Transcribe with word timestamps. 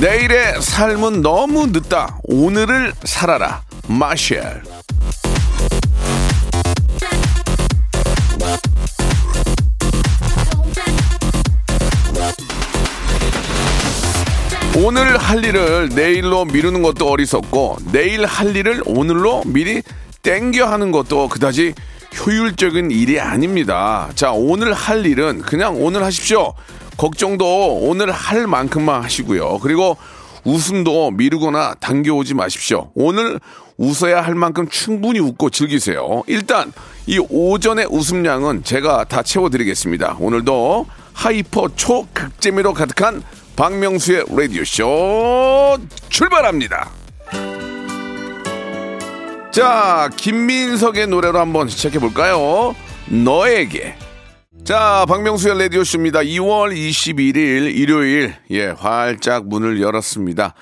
내일의 0.00 0.62
삶은 0.62 1.22
너무 1.22 1.66
늦다. 1.66 2.20
오늘을 2.22 2.92
살아라. 3.02 3.62
마셸. 3.88 4.62
오늘 14.76 15.16
할 15.16 15.44
일을 15.44 15.88
내일로 15.88 16.44
미루는 16.44 16.82
것도 16.82 17.10
어리석고 17.10 17.78
내일 17.90 18.24
할 18.24 18.54
일을 18.54 18.84
오늘로 18.86 19.42
미리 19.46 19.82
땡겨 20.22 20.64
하는 20.64 20.92
것도 20.92 21.26
그다지 21.28 21.74
효율적인 22.24 22.92
일이 22.92 23.18
아닙니다. 23.18 24.08
자, 24.14 24.30
오늘 24.30 24.72
할 24.72 25.04
일은 25.04 25.42
그냥 25.42 25.82
오늘 25.82 26.04
하십시오. 26.04 26.54
걱정도 26.98 27.78
오늘 27.78 28.10
할 28.10 28.46
만큼만 28.46 29.02
하시고요. 29.02 29.60
그리고 29.60 29.96
웃음도 30.44 31.12
미루거나 31.12 31.74
당겨오지 31.80 32.34
마십시오. 32.34 32.90
오늘 32.94 33.40
웃어야 33.78 34.20
할 34.20 34.34
만큼 34.34 34.68
충분히 34.68 35.20
웃고 35.20 35.50
즐기세요. 35.50 36.24
일단 36.26 36.72
이 37.06 37.18
오전의 37.30 37.86
웃음량은 37.90 38.64
제가 38.64 39.04
다 39.04 39.22
채워드리겠습니다. 39.22 40.16
오늘도 40.18 40.86
Hyper 41.14 41.68
초극재미로 41.76 42.74
가득한 42.74 43.22
박명수의 43.56 44.24
라디오쇼 44.28 45.78
출발합니다. 46.08 46.90
자, 49.52 50.10
김민석의 50.16 51.06
노래로 51.08 51.38
한번 51.38 51.68
시작해 51.68 51.98
볼까요? 51.98 52.74
너에게. 53.06 53.96
자, 54.68 55.06
박명수의 55.08 55.58
라디오쇼입니다. 55.60 56.20
2월 56.20 56.76
21일 56.76 57.74
일요일, 57.74 58.34
예, 58.50 58.66
활짝 58.66 59.48
문을 59.48 59.80
열었습니다. 59.80 60.52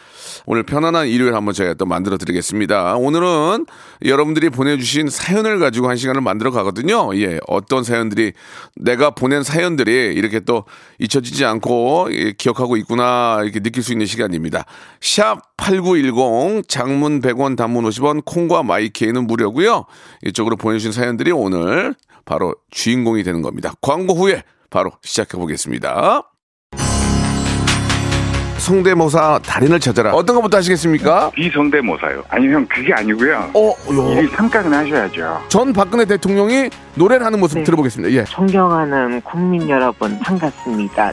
오늘 0.47 0.63
편안한 0.63 1.09
일요일 1.09 1.35
한번 1.35 1.55
저희가 1.55 1.75
또 1.75 1.87
만들어 1.87 2.17
드리겠습니다. 2.17 2.95
오늘은 2.99 3.67
여러분들이 4.05 4.51
보내주신 4.51 5.09
사연을 5.11 5.59
가지고 5.59 5.89
한 5.89 5.97
시간을 5.97 6.21
만들어 6.21 6.53
가거든요. 6.53 7.17
예, 7.17 7.41
어떤 7.49 7.83
사연들이, 7.83 8.33
내가 8.77 9.11
보낸 9.11 9.43
사연들이 9.43 10.15
이렇게 10.15 10.39
또 10.39 10.67
잊혀지지 11.01 11.45
않고 11.45 12.11
예, 12.13 12.31
기억하고 12.31 12.77
있구나, 12.77 13.41
이렇게 13.43 13.59
느낄 13.59 13.83
수 13.83 13.91
있는 13.91 14.07
시간입니다. 14.07 14.67
샵 15.01 15.41
8910, 15.57 16.69
장문 16.69 17.21
100원, 17.21 17.57
단문 17.57 17.83
50원, 17.83 18.25
콩과 18.25 18.63
마이케이는 18.63 19.27
무료고요 19.27 19.87
이쪽으로 20.25 20.55
보내주신 20.55 20.93
사연들이 20.93 21.33
오늘 21.33 21.97
바로 22.27 22.55
주인공이 22.71 23.23
되는 23.23 23.41
겁니다. 23.41 23.73
광고 23.81 24.13
후에 24.13 24.43
바로 24.69 24.91
시작해 25.03 25.39
보겠습니다. 25.39 26.23
성대모사 28.59 29.39
달인을 29.45 29.79
찾아라. 29.79 30.13
어떤 30.13 30.35
것부터 30.37 30.57
하시겠습니까? 30.57 31.31
비성대모사요. 31.31 32.25
아니 32.29 32.49
형 32.49 32.67
그게 32.67 32.93
아니고요. 32.93 33.51
어, 33.55 33.73
요. 33.93 34.13
일이 34.13 34.27
삼각은 34.29 34.75
하셔야죠. 34.75 35.45
전 35.49 35.73
박근혜 35.73 36.05
대통령이 36.05 36.69
노래를 36.97 37.25
하는 37.25 37.39
모습 37.39 37.59
네. 37.59 37.65
들어보겠습니다. 37.65 38.13
예. 38.17 38.25
존경하는 38.25 39.21
국민 39.21 39.69
여러분 39.69 40.19
반갑습니다. 40.19 41.13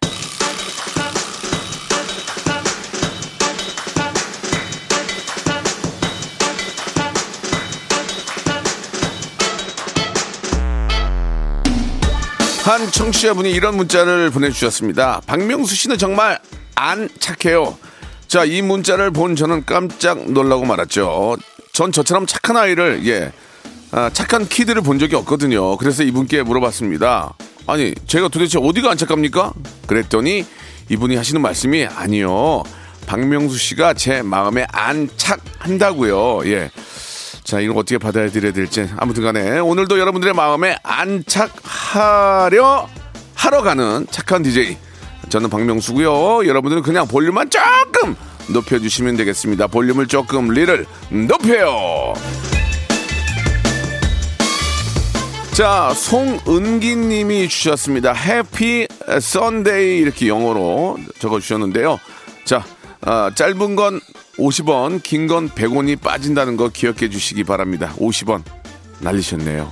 한 12.63 12.91
청취자분이 12.91 13.51
이런 13.51 13.75
문자를 13.75 14.29
보내주셨습니다. 14.29 15.21
박명수 15.25 15.75
씨는 15.75 15.97
정말 15.97 16.39
안 16.75 17.09
착해요. 17.19 17.77
자, 18.27 18.45
이 18.45 18.61
문자를 18.61 19.11
본 19.11 19.35
저는 19.35 19.65
깜짝 19.65 20.31
놀라고 20.31 20.65
말았죠. 20.65 21.37
전 21.73 21.91
저처럼 21.91 22.27
착한 22.27 22.57
아이를, 22.57 23.05
예, 23.07 23.31
아, 23.91 24.09
착한 24.13 24.47
키드를 24.47 24.83
본 24.83 24.99
적이 24.99 25.15
없거든요. 25.15 25.75
그래서 25.77 26.03
이분께 26.03 26.43
물어봤습니다. 26.43 27.33
아니, 27.67 27.93
제가 28.07 28.27
도대체 28.27 28.59
어디가 28.61 28.91
안 28.91 28.97
착합니까? 28.97 29.53
그랬더니 29.87 30.45
이분이 30.89 31.15
하시는 31.15 31.41
말씀이 31.41 31.85
아니요. 31.85 32.63
박명수 33.07 33.57
씨가 33.57 33.95
제 33.95 34.21
마음에 34.21 34.65
안 34.71 35.09
착한다고요. 35.17 36.45
예. 36.45 36.71
자, 37.51 37.59
이걸 37.59 37.79
어떻게 37.79 37.97
받아들여야 37.97 38.53
될지. 38.53 38.89
아무튼 38.95 39.23
간에 39.23 39.59
오늘도 39.59 39.99
여러분들의 39.99 40.33
마음에 40.33 40.77
안착하려 40.83 42.87
하러 43.35 43.61
가는 43.61 44.07
착한 44.09 44.41
DJ. 44.41 44.77
저는 45.27 45.49
박명수고요. 45.49 46.47
여러분들은 46.47 46.81
그냥 46.81 47.09
볼륨만 47.09 47.49
조금 47.49 48.15
높여주시면 48.53 49.17
되겠습니다. 49.17 49.67
볼륨을 49.67 50.07
조금 50.07 50.47
리를 50.47 50.85
높여요. 51.09 52.13
자, 55.51 55.93
송은기 55.93 56.95
님이 56.95 57.49
주셨습니다. 57.49 58.13
Happy 58.13 58.87
Sunday 59.19 59.97
이렇게 59.97 60.29
영어로 60.29 60.97
적어 61.19 61.41
주셨는데요. 61.41 61.99
자, 62.45 62.63
아, 63.01 63.29
짧은 63.35 63.75
건 63.75 63.99
50원, 64.41 65.03
긴 65.03 65.27
건 65.27 65.49
100원이 65.49 66.01
빠진다는 66.01 66.57
거 66.57 66.69
기억해 66.69 67.09
주시기 67.09 67.43
바랍니다. 67.43 67.93
50원 67.99 68.41
날리셨네요. 68.99 69.71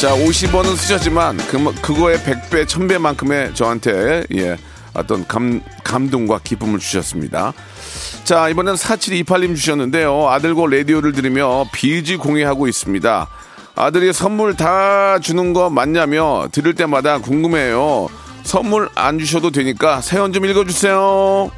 자, 0.00 0.14
50원은 0.14 0.76
쓰셨지만 0.76 1.36
그, 1.48 1.74
그거의 1.82 2.18
100배, 2.18 2.64
1000배만큼의 2.64 3.54
저한테 3.54 4.24
예, 4.34 4.56
어떤 4.94 5.26
감, 5.26 5.60
감동과 5.84 6.40
기쁨을 6.44 6.78
주셨습니다. 6.78 7.52
자, 8.24 8.48
이번엔 8.48 8.76
4728님 8.76 9.56
주셨는데요. 9.56 10.28
아들과 10.28 10.66
라디오를 10.70 11.12
들으며 11.12 11.66
비지 11.72 12.16
공예하고 12.16 12.68
있습니다. 12.68 13.28
아들이 13.74 14.12
선물 14.12 14.56
다 14.56 15.18
주는 15.20 15.52
거 15.52 15.68
맞냐며 15.70 16.48
들을 16.52 16.74
때마다 16.74 17.18
궁금해요. 17.18 18.08
선물 18.50 18.88
안 18.96 19.16
주셔도 19.20 19.52
되니까 19.52 20.00
사연 20.00 20.32
좀 20.32 20.44
읽어주세요. 20.44 21.52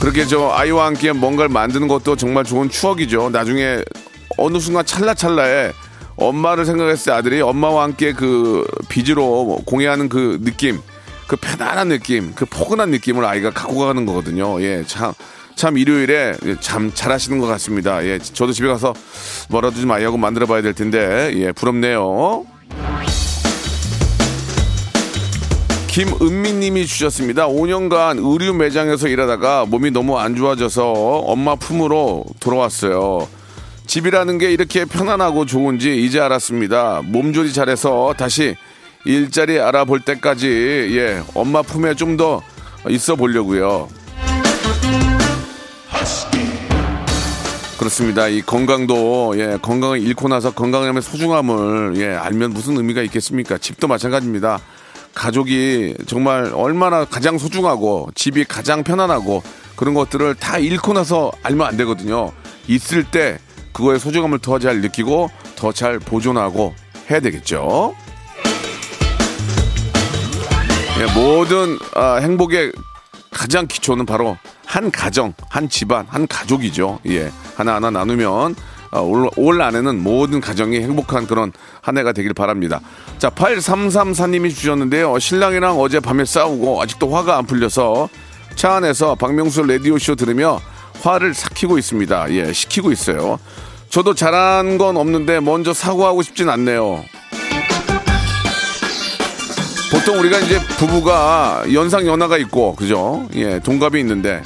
그렇게 0.00 0.24
저 0.26 0.48
아이와 0.50 0.86
함께 0.86 1.10
뭔가를 1.10 1.48
만드는 1.48 1.88
것도 1.88 2.14
정말 2.14 2.44
좋은 2.44 2.70
추억이죠. 2.70 3.30
나중에 3.30 3.82
어느 4.38 4.60
순간 4.60 4.86
찰나찰나에 4.86 5.72
엄마를 6.14 6.64
생각했을 6.66 7.04
때 7.06 7.18
아들이 7.18 7.40
엄마와 7.40 7.82
함께 7.82 8.12
그 8.12 8.64
빚으로 8.88 9.62
공예하는 9.66 10.08
그 10.08 10.38
느낌, 10.40 10.78
그 11.26 11.34
편안한 11.34 11.88
느낌, 11.88 12.32
그 12.36 12.46
포근한 12.46 12.92
느낌을 12.92 13.24
아이가 13.24 13.50
갖고 13.50 13.80
가는 13.80 14.06
거거든요. 14.06 14.62
예, 14.62 14.84
참. 14.86 15.14
참 15.56 15.78
일요일에 15.78 16.34
참 16.60 16.92
잘하시는 16.94 17.38
것 17.38 17.46
같습니다. 17.46 18.04
예, 18.04 18.20
저도 18.20 18.52
집에 18.52 18.68
가서 18.68 18.94
뭐라도 19.48 19.80
좀 19.80 19.90
아이하고 19.90 20.16
만들어 20.16 20.46
봐야 20.46 20.62
될 20.62 20.74
텐데 20.74 21.32
예, 21.34 21.50
부럽네요. 21.50 22.46
김은미님이 25.96 26.84
주셨습니다. 26.84 27.48
5년간 27.48 28.18
의류 28.18 28.52
매장에서 28.52 29.08
일하다가 29.08 29.64
몸이 29.64 29.92
너무 29.92 30.18
안 30.18 30.36
좋아져서 30.36 30.92
엄마 30.92 31.54
품으로 31.54 32.26
돌아왔어요. 32.38 33.26
집이라는 33.86 34.36
게 34.36 34.52
이렇게 34.52 34.84
편안하고 34.84 35.46
좋은지 35.46 36.04
이제 36.04 36.20
알았습니다. 36.20 37.00
몸조리 37.02 37.54
잘해서 37.54 38.12
다시 38.18 38.56
일자리 39.06 39.58
알아볼 39.58 40.00
때까지 40.00 40.46
예 40.98 41.22
엄마 41.32 41.62
품에 41.62 41.94
좀 41.94 42.18
더 42.18 42.42
있어 42.90 43.16
보려고요. 43.16 43.88
그렇습니다. 47.78 48.28
이 48.28 48.42
건강도 48.42 49.32
예 49.38 49.56
건강을 49.62 50.02
잃고 50.02 50.28
나서 50.28 50.52
건강함의 50.52 51.00
소중함을 51.00 51.94
예 51.96 52.08
알면 52.08 52.50
무슨 52.50 52.76
의미가 52.76 53.00
있겠습니까? 53.00 53.56
집도 53.56 53.88
마찬가지입니다. 53.88 54.60
가족이 55.16 55.94
정말 56.06 56.52
얼마나 56.54 57.06
가장 57.06 57.38
소중하고 57.38 58.10
집이 58.14 58.44
가장 58.44 58.84
편안하고 58.84 59.42
그런 59.74 59.94
것들을 59.94 60.34
다 60.36 60.58
잃고 60.58 60.92
나서 60.92 61.32
알면 61.42 61.66
안 61.66 61.76
되거든요. 61.78 62.32
있을 62.68 63.02
때 63.02 63.38
그거의 63.72 63.98
소중함을 63.98 64.38
더 64.40 64.58
잘 64.58 64.80
느끼고 64.82 65.30
더 65.56 65.72
잘 65.72 65.98
보존하고 65.98 66.74
해야 67.10 67.20
되겠죠. 67.20 67.94
예, 71.00 71.18
모든 71.18 71.78
아, 71.94 72.16
행복의 72.16 72.72
가장 73.30 73.66
기초는 73.66 74.06
바로 74.06 74.36
한 74.66 74.90
가정, 74.90 75.32
한 75.48 75.68
집안, 75.68 76.06
한 76.08 76.26
가족이죠. 76.26 77.00
예. 77.08 77.30
하나하나 77.56 77.90
나누면 77.90 78.28
어, 78.28 78.54
올, 78.92 79.28
올 79.36 79.62
안에는 79.62 80.02
모든 80.02 80.40
가정이 80.40 80.80
행복한 80.80 81.26
그런 81.26 81.52
한 81.80 81.98
해가 81.98 82.12
되길 82.12 82.34
바랍니다. 82.34 82.80
자, 83.18 83.30
8334님이 83.30 84.54
주셨는데요. 84.54 85.18
신랑이랑 85.18 85.78
어제 85.80 86.00
밤에 86.00 86.24
싸우고 86.24 86.82
아직도 86.82 87.14
화가 87.14 87.38
안 87.38 87.46
풀려서 87.46 88.08
차 88.54 88.74
안에서 88.76 89.14
박명수 89.14 89.62
라디오쇼 89.62 90.14
들으며 90.14 90.60
화를 91.02 91.34
삭히고 91.34 91.78
있습니다. 91.78 92.32
예, 92.32 92.52
식히고 92.52 92.90
있어요. 92.92 93.38
저도 93.90 94.14
잘한 94.14 94.78
건 94.78 94.96
없는데 94.96 95.40
먼저 95.40 95.72
사과하고 95.72 96.22
싶진 96.22 96.48
않네요. 96.48 97.04
보통 99.90 100.18
우리가 100.18 100.38
이제 100.40 100.58
부부가 100.78 101.64
연상 101.72 102.06
연하가 102.06 102.36
있고 102.38 102.74
그죠? 102.74 103.28
예, 103.34 103.60
동갑이 103.60 104.00
있는데 104.00 104.42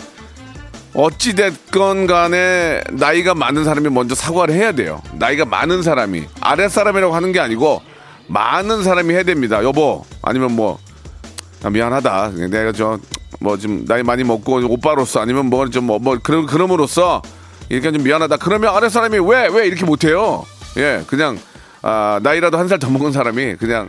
어찌 0.94 1.34
됐건 1.34 2.06
간에 2.06 2.82
나이가 2.90 3.34
많은 3.34 3.64
사람이 3.64 3.88
먼저 3.90 4.14
사과를 4.14 4.54
해야 4.54 4.72
돼요. 4.72 5.00
나이가 5.14 5.44
많은 5.44 5.82
사람이 5.82 6.24
아랫 6.40 6.70
사람이라고 6.70 7.14
하는 7.14 7.32
게 7.32 7.38
아니고 7.40 7.80
많은 8.26 8.82
사람이 8.82 9.14
해야 9.14 9.22
됩니다. 9.22 9.62
여보 9.62 10.04
아니면 10.22 10.52
뭐 10.52 10.78
아, 11.62 11.70
미안하다. 11.70 12.32
내가 12.50 12.72
저뭐좀 12.72 13.84
나이 13.86 14.02
많이 14.02 14.24
먹고 14.24 14.60
오빠로서 14.68 15.20
아니면 15.20 15.46
뭐 15.46 15.68
좀 15.68 15.84
뭐 15.86 15.98
뭐 16.00 16.18
그런 16.22 16.46
그럼으로써 16.46 17.22
이렇게 17.68 17.92
좀 17.92 18.02
미안하다. 18.02 18.38
그러면 18.38 18.74
아랫 18.74 18.90
사람이 18.90 19.18
왜 19.18 19.48
왜 19.48 19.66
이렇게 19.66 19.84
못해요? 19.84 20.44
예, 20.76 21.02
그냥 21.06 21.38
아, 21.82 22.18
나이라도 22.22 22.58
한 22.58 22.66
살 22.66 22.78
더 22.80 22.90
먹은 22.90 23.12
사람이 23.12 23.56
그냥 23.56 23.88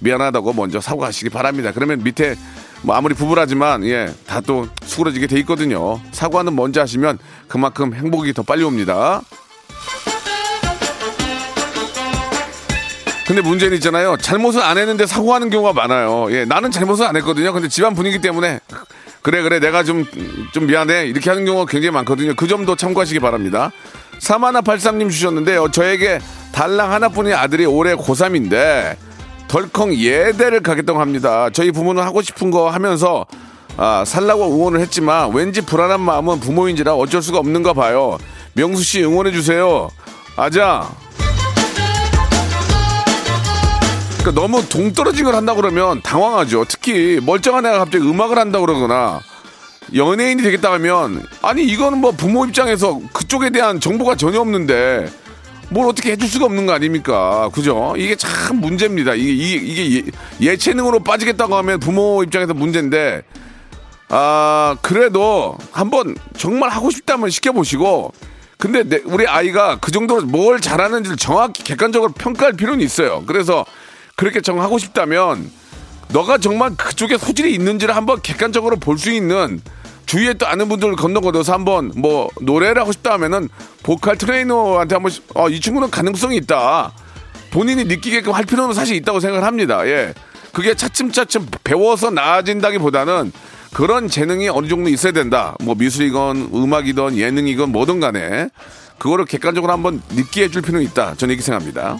미안하다고 0.00 0.54
먼저 0.54 0.80
사과하시기 0.80 1.28
바랍니다. 1.30 1.72
그러면 1.74 2.02
밑에 2.02 2.36
뭐 2.82 2.94
아무리 2.94 3.14
부부라지만 3.14 3.84
예, 3.86 4.12
다 4.26 4.40
또 4.40 4.66
수그러지게 4.84 5.26
돼 5.26 5.38
있거든요. 5.40 6.00
사과는 6.12 6.56
먼저 6.56 6.80
하시면 6.80 7.18
그만큼 7.48 7.92
행복이 7.92 8.32
더 8.32 8.42
빨리 8.42 8.62
옵니다. 8.64 9.20
근데 13.26 13.42
문제는 13.42 13.76
있잖아요. 13.76 14.16
잘못을 14.16 14.62
안 14.62 14.78
했는데 14.78 15.04
사과하는 15.04 15.50
경우가 15.50 15.74
많아요. 15.74 16.28
예, 16.30 16.46
나는 16.46 16.70
잘못을 16.70 17.04
안 17.04 17.14
했거든요. 17.16 17.52
근데 17.52 17.68
집안 17.68 17.94
분위기 17.94 18.20
때문에 18.20 18.60
그래 19.20 19.42
그래 19.42 19.60
내가 19.60 19.84
좀좀 19.84 20.66
미안해 20.66 21.06
이렇게 21.08 21.28
하는 21.28 21.44
경우가 21.44 21.70
굉장히 21.70 21.92
많거든요. 21.92 22.34
그 22.34 22.46
점도 22.48 22.74
참고하시기 22.74 23.20
바랍니다. 23.20 23.70
사마나 24.18 24.62
83님 24.62 25.10
주셨는데 25.10 25.56
요. 25.56 25.70
저에게 25.70 26.20
달랑 26.52 26.90
하나뿐인 26.90 27.34
아들이 27.34 27.66
올해 27.66 27.94
고3인데 27.94 28.96
덜컹 29.48 29.94
예대를 29.94 30.60
가겠다고 30.60 31.00
합니다. 31.00 31.48
저희 31.52 31.72
부모는 31.72 32.02
하고 32.02 32.22
싶은 32.22 32.50
거 32.50 32.68
하면서 32.70 33.26
아, 33.76 34.04
살라고 34.06 34.54
응원을 34.54 34.80
했지만 34.80 35.32
왠지 35.32 35.60
불안한 35.60 36.00
마음은 36.00 36.40
부모인지라 36.40 36.94
어쩔 36.94 37.22
수가 37.22 37.38
없는가 37.38 37.72
봐요. 37.72 38.18
명수 38.52 38.82
씨 38.82 39.02
응원해 39.02 39.32
주세요. 39.32 39.88
아자. 40.36 40.88
그러니까 44.18 44.40
너무 44.40 44.68
동떨어진 44.68 45.24
걸 45.24 45.34
한다 45.34 45.54
그러면 45.54 46.02
당황하죠. 46.02 46.64
특히 46.68 47.20
멀쩡한 47.22 47.64
애가 47.64 47.78
갑자기 47.78 48.04
음악을 48.04 48.36
한다 48.38 48.60
그러거나 48.60 49.20
연예인이 49.94 50.42
되겠다 50.42 50.72
하면 50.74 51.24
아니 51.40 51.64
이거는 51.64 51.98
뭐 51.98 52.10
부모 52.10 52.44
입장에서 52.44 53.00
그쪽에 53.12 53.50
대한 53.50 53.80
정보가 53.80 54.16
전혀 54.16 54.40
없는데 54.40 55.08
뭘 55.70 55.86
어떻게 55.86 56.12
해줄 56.12 56.28
수가 56.28 56.46
없는 56.46 56.66
거 56.66 56.72
아닙니까? 56.72 57.50
그죠? 57.52 57.94
이게 57.96 58.16
참 58.16 58.56
문제입니다. 58.56 59.14
이게, 59.14 59.32
이게, 59.32 59.96
예, 59.98 60.50
예체능으로 60.52 61.00
빠지겠다고 61.00 61.56
하면 61.56 61.78
부모 61.78 62.22
입장에서 62.22 62.54
문제인데, 62.54 63.22
아, 64.08 64.76
그래도 64.80 65.58
한번 65.70 66.16
정말 66.36 66.70
하고 66.70 66.90
싶다면 66.90 67.28
시켜보시고, 67.30 68.12
근데 68.56 68.82
내, 68.82 69.00
우리 69.04 69.26
아이가 69.26 69.76
그 69.80 69.90
정도로 69.92 70.22
뭘 70.22 70.60
잘하는지를 70.60 71.16
정확히 71.18 71.62
객관적으로 71.62 72.12
평가할 72.12 72.54
필요는 72.54 72.80
있어요. 72.80 73.22
그래서 73.26 73.66
그렇게 74.16 74.40
정하고 74.40 74.78
싶다면, 74.78 75.50
너가 76.08 76.38
정말 76.38 76.74
그쪽에 76.76 77.18
소질이 77.18 77.52
있는지를 77.52 77.94
한번 77.94 78.22
객관적으로 78.22 78.76
볼 78.76 78.96
수 78.96 79.10
있는 79.12 79.60
주위에 80.08 80.32
또 80.32 80.46
아는 80.46 80.70
분들 80.70 80.96
건너건너서 80.96 81.52
한번 81.52 81.92
뭐 81.94 82.30
노래를 82.40 82.80
하고 82.80 82.92
싶다 82.92 83.12
하면은 83.12 83.50
보컬 83.82 84.16
트레이너한테 84.16 84.94
한번 84.94 85.12
어, 85.34 85.50
이 85.50 85.60
친구는 85.60 85.90
가능성이 85.90 86.38
있다. 86.38 86.92
본인이 87.50 87.84
느끼게끔 87.84 88.32
할 88.32 88.46
필요는 88.46 88.74
사실 88.74 88.96
있다고 88.96 89.20
생각을 89.20 89.46
합니다. 89.46 89.86
예. 89.86 90.14
그게 90.52 90.74
차츰차츰 90.74 91.46
배워서 91.62 92.08
나아진다기보다는 92.10 93.32
그런 93.74 94.08
재능이 94.08 94.48
어느 94.48 94.66
정도 94.66 94.88
있어야 94.88 95.12
된다. 95.12 95.54
뭐 95.60 95.74
미술이건 95.74 96.52
음악이든 96.54 97.18
예능이건 97.18 97.70
뭐든 97.70 98.00
간에 98.00 98.48
그거를 98.96 99.26
객관적으로 99.26 99.74
한번 99.74 100.02
느끼게 100.08 100.44
해줄 100.44 100.62
필요는 100.62 100.86
있다. 100.86 101.16
저는 101.16 101.34
이렇게 101.34 101.44
생각합니다. 101.44 101.98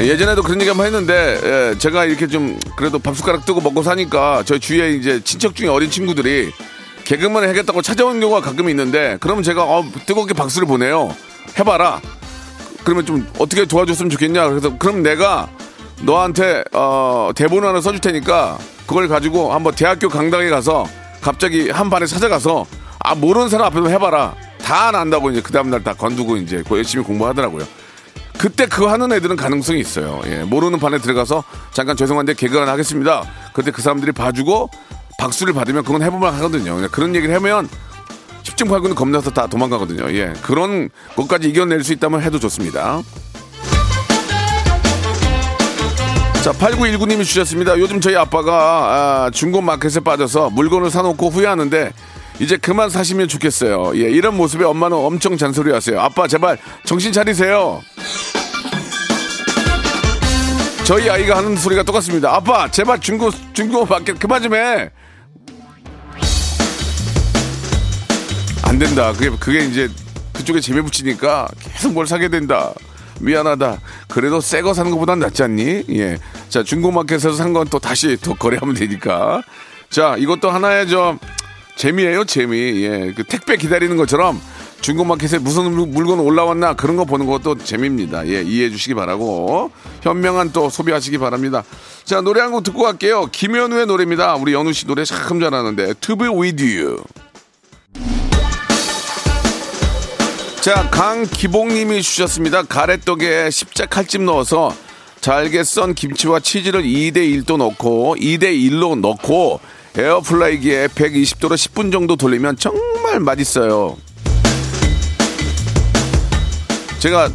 예전에도 0.00 0.42
그런 0.42 0.60
얘기 0.60 0.68
한번 0.68 0.86
했는데 0.86 1.40
예, 1.72 1.78
제가 1.78 2.04
이렇게 2.04 2.28
좀 2.28 2.58
그래도 2.76 2.98
밥숟가락 2.98 3.44
뜨고 3.44 3.60
먹고 3.60 3.82
사니까 3.82 4.44
저희 4.44 4.60
주위에 4.60 4.92
이제 4.92 5.20
친척 5.24 5.56
중에 5.56 5.68
어린 5.68 5.90
친구들이 5.90 6.52
개그맨을 7.04 7.48
하겠다고 7.48 7.82
찾아오는 7.82 8.20
경우가 8.20 8.40
가끔 8.40 8.68
있는데 8.68 9.16
그러면 9.20 9.42
제가 9.42 9.64
어, 9.64 9.84
뜨겁게 10.06 10.34
박수를 10.34 10.68
보내요. 10.68 11.14
해봐라. 11.58 12.00
그러면 12.84 13.06
좀 13.06 13.26
어떻게 13.38 13.64
도와줬으면 13.64 14.10
좋겠냐. 14.10 14.48
그래서 14.48 14.78
그럼 14.78 15.02
내가 15.02 15.48
너한테 16.02 16.62
어, 16.72 17.30
대본 17.34 17.64
하나 17.64 17.80
써줄 17.80 18.00
테니까 18.00 18.58
그걸 18.86 19.08
가지고 19.08 19.52
한번 19.52 19.74
대학교 19.74 20.08
강당에 20.08 20.48
가서 20.48 20.86
갑자기 21.20 21.70
한 21.70 21.90
반에 21.90 22.06
찾아가서 22.06 22.66
아 23.00 23.14
모르는 23.16 23.48
사람 23.48 23.66
앞에서 23.66 23.88
해봐라. 23.88 24.36
다안 24.62 24.94
한다고 24.94 25.30
이제 25.30 25.40
그 25.40 25.50
다음날 25.50 25.82
다 25.82 25.92
건두고 25.94 26.36
이제 26.36 26.62
열심히 26.70 27.02
공부하더라고요. 27.04 27.66
그때 28.38 28.66
그거 28.66 28.90
하는 28.90 29.12
애들은 29.12 29.36
가능성이 29.36 29.80
있어요. 29.80 30.22
예, 30.26 30.44
모르는 30.44 30.78
반에 30.78 30.98
들어가서 30.98 31.42
잠깐 31.72 31.96
죄송한데 31.96 32.34
개그 32.34 32.56
하나 32.56 32.72
하겠습니다. 32.72 33.24
그때 33.52 33.72
그 33.72 33.82
사람들이 33.82 34.12
봐주고 34.12 34.70
박수를 35.18 35.52
받으면 35.52 35.82
그건 35.82 36.02
해볼만 36.02 36.32
하거든요. 36.34 36.88
그런 36.92 37.14
얘기를 37.16 37.34
하면 37.34 37.68
10중 38.44 38.68
8구는 38.68 38.94
겁나서 38.94 39.30
다 39.30 39.48
도망가거든요. 39.48 40.12
예, 40.14 40.32
그런 40.42 40.88
것까지 41.16 41.48
이겨낼 41.48 41.82
수 41.82 41.92
있다면 41.92 42.22
해도 42.22 42.38
좋습니다. 42.38 43.02
자, 46.42 46.52
8919님이 46.52 47.24
주셨습니다. 47.24 47.76
요즘 47.78 48.00
저희 48.00 48.14
아빠가 48.14 49.26
아, 49.26 49.30
중고 49.30 49.60
마켓에 49.60 49.98
빠져서 49.98 50.50
물건을 50.50 50.90
사놓고 50.90 51.28
후회하는데 51.28 51.92
이제 52.40 52.56
그만 52.56 52.88
사시면 52.90 53.28
좋겠어요. 53.28 53.92
예, 53.96 54.10
이런 54.10 54.36
모습에 54.36 54.64
엄마는 54.64 54.96
엄청 54.96 55.36
잔소리 55.36 55.72
하세요. 55.72 56.00
아빠, 56.00 56.26
제발 56.28 56.56
정신 56.84 57.12
차리세요. 57.12 57.82
저희 60.84 61.10
아이가 61.10 61.36
하는 61.36 61.56
소리가 61.56 61.82
똑같습니다. 61.82 62.34
아빠, 62.34 62.70
제발 62.70 63.00
중고, 63.00 63.30
중고 63.52 63.84
마켓 63.84 64.18
그만 64.18 64.42
좀 64.42 64.54
해. 64.54 64.88
안 68.62 68.78
된다. 68.78 69.12
그게, 69.12 69.30
그게 69.38 69.64
이제 69.64 69.88
그쪽에 70.32 70.60
재미 70.60 70.80
붙이니까 70.80 71.48
계속 71.72 71.92
뭘 71.92 72.06
사게 72.06 72.28
된다. 72.28 72.72
미안하다. 73.20 73.80
그래도 74.08 74.40
새 74.40 74.62
거 74.62 74.72
사는 74.72 74.90
것보단 74.92 75.18
낫지 75.18 75.42
않니? 75.42 75.84
예. 75.90 76.18
자, 76.48 76.62
중고마켓에서 76.62 77.32
산 77.32 77.52
건 77.52 77.66
또 77.68 77.78
다시 77.80 78.16
또 78.22 78.34
거래하면 78.34 78.74
되니까. 78.76 79.42
자, 79.90 80.14
이것도 80.18 80.50
하나의 80.50 80.86
좀 80.88 81.18
재미예요, 81.82 82.24
재미. 82.24 82.56
예. 82.82 83.12
그 83.16 83.22
택배 83.22 83.56
기다리는 83.56 83.96
것처럼 83.96 84.40
중고마켓에 84.80 85.38
무슨 85.38 85.70
물- 85.72 85.86
물건 85.86 86.18
올라왔나 86.18 86.74
그런 86.74 86.96
거 86.96 87.04
보는 87.04 87.26
것도 87.26 87.58
재미입니다. 87.58 88.26
예, 88.26 88.42
이해해 88.42 88.68
주시기 88.70 88.94
바라고. 88.94 89.70
현명한 90.02 90.52
또 90.52 90.68
소비하시기 90.70 91.18
바랍니다. 91.18 91.62
자, 92.04 92.20
노래 92.20 92.40
한 92.40 92.50
곡 92.50 92.64
듣고 92.64 92.82
갈게요. 92.82 93.26
김현우의 93.30 93.86
노래입니다. 93.86 94.34
우리 94.36 94.52
연우 94.54 94.72
씨 94.72 94.86
노래 94.86 95.04
참 95.04 95.38
잘하는데. 95.38 95.94
To 96.00 96.16
be 96.16 96.26
with 96.28 96.64
you. 96.64 97.00
자, 100.60 100.88
강기봉님이 100.90 102.02
주셨습니다. 102.02 102.62
가래떡에 102.64 103.50
십자 103.50 103.86
칼집 103.86 104.22
넣어서 104.22 104.74
잘게 105.20 105.62
썬 105.62 105.94
김치와 105.94 106.40
치즈를 106.40 106.82
2대 106.82 107.18
1도 107.18 107.56
넣고 107.56 108.16
2대 108.18 108.44
1로 108.70 108.98
넣고 108.98 109.60
에어프라이기에 109.98 110.86
120도로 110.88 111.54
10분 111.54 111.90
정도 111.90 112.14
돌리면 112.14 112.56
정말 112.56 113.18
맛있어요. 113.18 113.96
제가 117.00 117.28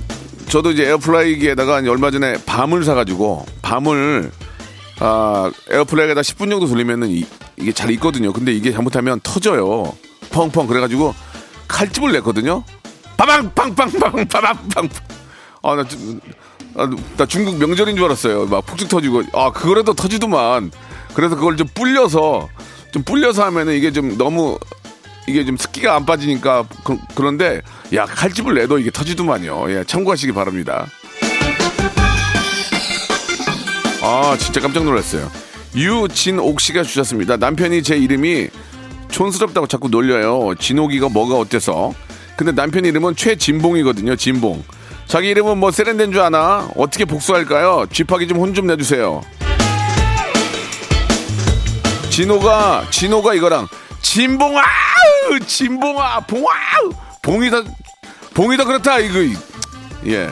저도 0.47 0.71
이제 0.71 0.87
에어프라이기에다가 0.87 1.75
얼마 1.89 2.09
전에 2.09 2.37
밤을 2.45 2.85
사가지고 2.85 3.45
밤을 3.61 4.31
아, 5.01 5.51
에어프라이기에다 5.69 6.21
10분 6.21 6.49
정도 6.49 6.67
돌리면은 6.67 7.09
이, 7.09 7.25
게 7.57 7.71
잘 7.71 7.91
익거든요. 7.91 8.31
근데 8.31 8.53
이게 8.53 8.71
잘못하면 8.71 9.19
터져요. 9.21 9.93
펑펑 10.31 10.67
그래가지고 10.67 11.13
칼집을 11.67 12.13
냈거든요. 12.13 12.63
빠방 13.17 13.53
빵빵빵 13.53 14.27
빠방빵. 14.27 14.89
아, 15.63 15.85
아, 16.75 16.89
나 17.17 17.25
중국 17.25 17.57
명절인 17.57 17.97
줄 17.97 18.05
알았어요. 18.05 18.45
막 18.45 18.65
폭죽 18.65 18.87
터지고. 18.87 19.23
아, 19.33 19.51
그거라도 19.51 19.93
터지더만. 19.93 20.71
그래서 21.13 21.35
그걸 21.35 21.57
좀 21.57 21.67
불려서 21.73 22.49
좀 22.91 23.03
불려서 23.03 23.43
하면은 23.45 23.73
이게 23.73 23.91
좀 23.91 24.17
너무 24.17 24.57
이게 25.27 25.45
좀 25.45 25.57
습기가 25.57 25.95
안 25.95 26.05
빠지니까 26.05 26.65
그, 26.83 26.97
런데야 27.15 27.61
칼집을 28.07 28.55
내도 28.55 28.77
이게 28.77 28.91
터지더만요. 28.91 29.71
예, 29.71 29.83
참고하시기 29.85 30.33
바랍니다. 30.33 30.87
아 34.01 34.35
진짜 34.37 34.59
깜짝 34.59 34.83
놀랐어요. 34.83 35.31
유진옥 35.75 36.59
씨가 36.59 36.83
주셨습니다. 36.83 37.37
남편이 37.37 37.83
제 37.83 37.97
이름이 37.97 38.49
촌스럽다고 39.09 39.67
자꾸 39.67 39.87
놀려요. 39.89 40.55
진옥이가 40.59 41.09
뭐가 41.09 41.35
어때서? 41.37 41.93
근데 42.35 42.51
남편 42.51 42.85
이름은 42.85 43.15
최진봉이거든요. 43.15 44.15
진봉. 44.15 44.63
자기 45.05 45.29
이름은 45.29 45.57
뭐 45.57 45.71
세련된 45.71 46.11
줄 46.11 46.21
아나? 46.21 46.69
어떻게 46.75 47.05
복수할까요? 47.05 47.85
쥐파기 47.91 48.27
좀 48.27 48.39
혼좀 48.39 48.67
내주세요. 48.67 49.21
진호가 52.13 52.85
진호가 52.91 53.33
이거랑 53.33 53.67
진봉아 54.03 54.61
진봉아 55.47 56.19
봉아 56.27 56.51
봉이다 57.23 57.63
봉이다 58.35 58.65
그렇다 58.65 58.99
이거 58.99 59.39
예 60.05 60.29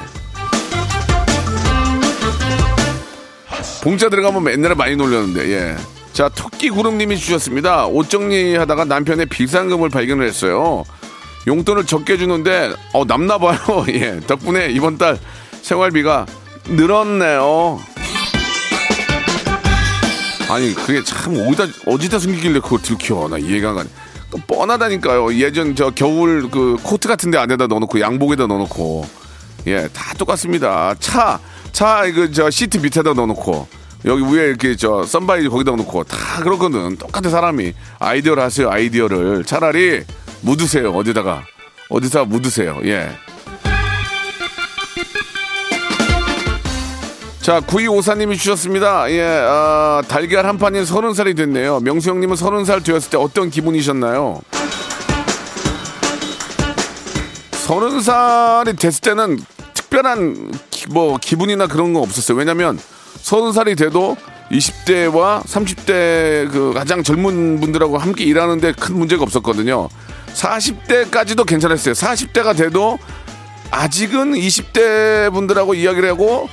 봉자 3.81 4.09
들어가면 4.09 4.53
옛날에 4.53 4.75
많이 4.75 4.95
놀렸는데 4.95 5.49
예. 5.49 5.75
자 6.13 6.29
토끼 6.29 6.69
구름님이 6.69 7.17
주셨습니다. 7.17 7.87
옷 7.87 8.11
정리하다가 8.11 8.85
남편의 8.85 9.25
비상금을 9.25 9.89
발견을 9.89 10.27
했어요. 10.27 10.83
용돈을 11.47 11.87
적게 11.87 12.17
주는데 12.17 12.75
어 12.93 13.05
남나 13.05 13.39
봐요. 13.39 13.57
예 13.89 14.19
덕분에 14.19 14.67
이번 14.67 14.99
달 14.99 15.17
생활비가 15.63 16.27
늘었네요. 16.67 17.81
아니 20.51 20.73
그게 20.73 21.03
참 21.03 21.35
어디다 21.47 21.65
어디다 21.85 22.19
숨기길래 22.19 22.59
그걸 22.59 22.81
들켜 22.81 23.27
나 23.29 23.37
이해가 23.37 23.69
안 23.69 23.75
가네. 23.75 23.89
또 24.31 24.37
뻔하다니까요. 24.47 25.33
예전 25.35 25.75
저 25.75 25.89
겨울 25.91 26.49
그 26.49 26.77
코트 26.83 27.07
같은 27.07 27.31
데 27.31 27.37
안에다 27.37 27.67
넣어놓고 27.67 27.99
양복에다 27.99 28.47
넣어놓고 28.47 29.05
예 29.67 29.87
다 29.93 30.13
똑같습니다. 30.17 30.95
차 30.99 31.39
차 31.71 32.05
이거 32.05 32.29
저 32.31 32.49
시트 32.49 32.77
밑에다 32.77 33.13
넣어놓고 33.13 33.67
여기 34.05 34.23
위에 34.23 34.47
이렇게 34.49 34.75
저 34.75 35.05
썬바이저 35.05 35.49
거기다 35.49 35.71
넣고 35.75 36.03
다 36.03 36.41
그렇거든. 36.43 36.97
똑같은 36.97 37.29
사람이 37.31 37.73
아이디어를 37.99 38.43
하세요. 38.43 38.69
아이디어를 38.69 39.45
차라리 39.45 40.03
묻으세요. 40.41 40.91
어디다가 40.91 41.43
어디다 41.89 42.25
묻으세요. 42.25 42.79
예. 42.83 43.09
자, 47.41 47.59
9254님이 47.59 48.37
주셨습니다. 48.37 49.09
예, 49.09 49.23
아, 49.23 50.03
달걀 50.07 50.45
한 50.45 50.59
판이 50.59 50.85
서른 50.85 51.15
살이 51.15 51.33
됐네요. 51.33 51.79
명수 51.79 52.11
형님은 52.11 52.35
서른 52.35 52.65
살 52.65 52.83
되었을 52.83 53.09
때 53.09 53.17
어떤 53.17 53.49
기분이셨나요? 53.49 54.41
서른 57.53 57.99
살이 58.01 58.75
됐을 58.75 59.01
때는 59.01 59.39
특별한 59.73 60.51
기, 60.69 60.85
뭐 60.89 61.17
기분이나 61.17 61.65
그런 61.65 61.93
거 61.93 62.01
없었어요. 62.01 62.37
왜냐면 62.37 62.79
서른 63.21 63.53
살이 63.53 63.75
돼도 63.75 64.17
20대와 64.51 65.43
30대 65.43 66.51
그 66.51 66.73
가장 66.75 67.01
젊은 67.01 67.59
분들하고 67.59 67.97
함께 67.97 68.23
일하는데 68.23 68.73
큰 68.73 68.99
문제가 68.99 69.23
없었거든요. 69.23 69.89
40대까지도 70.35 71.47
괜찮았어요. 71.47 71.95
40대가 71.95 72.55
돼도 72.55 72.99
아직은 73.71 74.33
20대 74.33 75.33
분들하고 75.33 75.73
이야기를 75.73 76.07
하고 76.09 76.47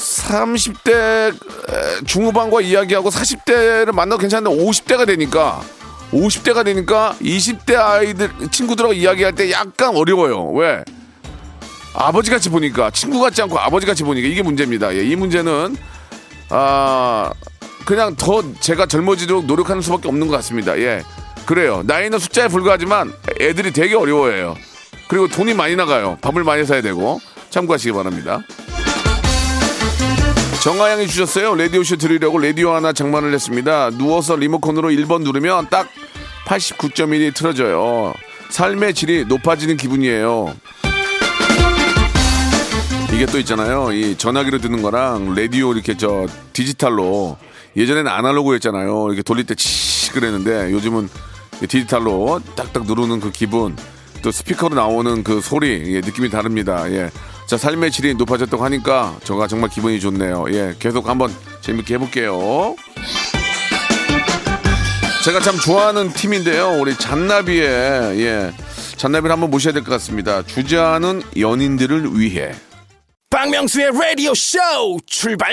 30대 0.00 1.34
중후반과 2.06 2.62
이야기하고 2.62 3.10
40대를 3.10 3.92
만나도 3.92 4.18
괜찮은데 4.18 4.64
50대가 4.64 5.06
되니까 5.06 5.60
50대가 6.12 6.64
되니까 6.64 7.14
20대 7.20 7.76
아이들 7.76 8.30
친구들하고 8.50 8.94
이야기할 8.94 9.34
때 9.34 9.50
약간 9.52 9.94
어려워요. 9.96 10.50
왜? 10.52 10.82
아버지 11.94 12.30
같이 12.30 12.48
보니까 12.48 12.90
친구 12.90 13.20
같지 13.20 13.42
않고 13.42 13.58
아버지 13.58 13.86
같이 13.86 14.02
보니까 14.02 14.26
이게 14.28 14.42
문제입니다. 14.42 14.94
예, 14.94 15.04
이 15.04 15.16
문제는 15.16 15.76
아 16.48 17.32
그냥 17.84 18.16
더 18.16 18.42
제가 18.60 18.86
젊어지도록 18.86 19.46
노력하는 19.46 19.82
수밖에 19.82 20.08
없는 20.08 20.28
것 20.28 20.36
같습니다. 20.36 20.78
예, 20.78 21.02
그래요. 21.46 21.82
나이는 21.84 22.18
숫자에 22.18 22.48
불과하지만 22.48 23.12
애들이 23.40 23.72
되게 23.72 23.94
어려워해요. 23.94 24.54
그리고 25.08 25.28
돈이 25.28 25.54
많이 25.54 25.74
나가요. 25.76 26.18
밥을 26.20 26.44
많이 26.44 26.64
사야 26.64 26.80
되고 26.82 27.20
참고하시기 27.50 27.92
바랍니다. 27.92 28.40
정하양이 30.62 31.06
주셨어요. 31.06 31.54
라디오쇼 31.54 31.96
들으려고 31.96 32.38
라디오 32.38 32.72
하나 32.72 32.92
장만을 32.92 33.32
했습니다. 33.32 33.90
누워서 33.90 34.36
리모컨으로 34.36 34.90
1번 34.90 35.22
누르면 35.22 35.68
딱 35.70 35.88
89.1이 36.46 37.34
틀어져요. 37.34 38.12
삶의 38.50 38.92
질이 38.94 39.24
높아지는 39.24 39.76
기분이에요. 39.78 40.54
이게 43.14 43.26
또 43.26 43.38
있잖아요. 43.38 43.92
이 43.92 44.16
전화기로 44.18 44.58
듣는 44.58 44.82
거랑 44.82 45.34
라디오 45.34 45.72
이렇게 45.72 45.96
저 45.96 46.26
디지털로 46.52 47.38
예전에는 47.76 48.10
아날로그였잖아요. 48.10 49.06
이렇게 49.08 49.22
돌릴 49.22 49.46
때 49.46 49.54
치 49.54 50.10
그랬는데 50.12 50.72
요즘은 50.72 51.08
디지털로 51.60 52.40
딱딱 52.56 52.84
누르는 52.86 53.20
그 53.20 53.30
기분 53.30 53.76
또 54.22 54.30
스피커로 54.30 54.74
나오는 54.74 55.22
그 55.24 55.40
소리 55.40 55.94
예, 55.94 56.00
느낌이 56.00 56.28
다릅니다. 56.28 56.90
예. 56.90 57.10
자 57.50 57.56
삶의 57.56 57.90
질이 57.90 58.14
높아졌다고 58.14 58.62
하니까 58.62 59.16
저가 59.24 59.48
정말 59.48 59.70
기분이 59.70 59.98
좋네요. 59.98 60.44
예, 60.52 60.72
계속 60.78 61.08
한번 61.08 61.34
재밌게 61.62 61.94
해볼게요. 61.94 62.76
제가 65.24 65.40
참 65.40 65.56
좋아하는 65.56 66.12
팀인데요. 66.12 66.78
우리 66.80 66.96
잔나비의 66.96 68.20
예, 68.20 68.52
잔나비를 68.96 69.32
한번 69.32 69.50
모셔야 69.50 69.72
될 69.74 69.82
것 69.82 69.90
같습니다. 69.90 70.46
주저하는 70.46 71.22
연인들을 71.36 72.16
위해. 72.20 72.52
박명수의 73.30 73.90
라디오 73.98 74.32
쇼 74.32 74.58
출발 75.06 75.52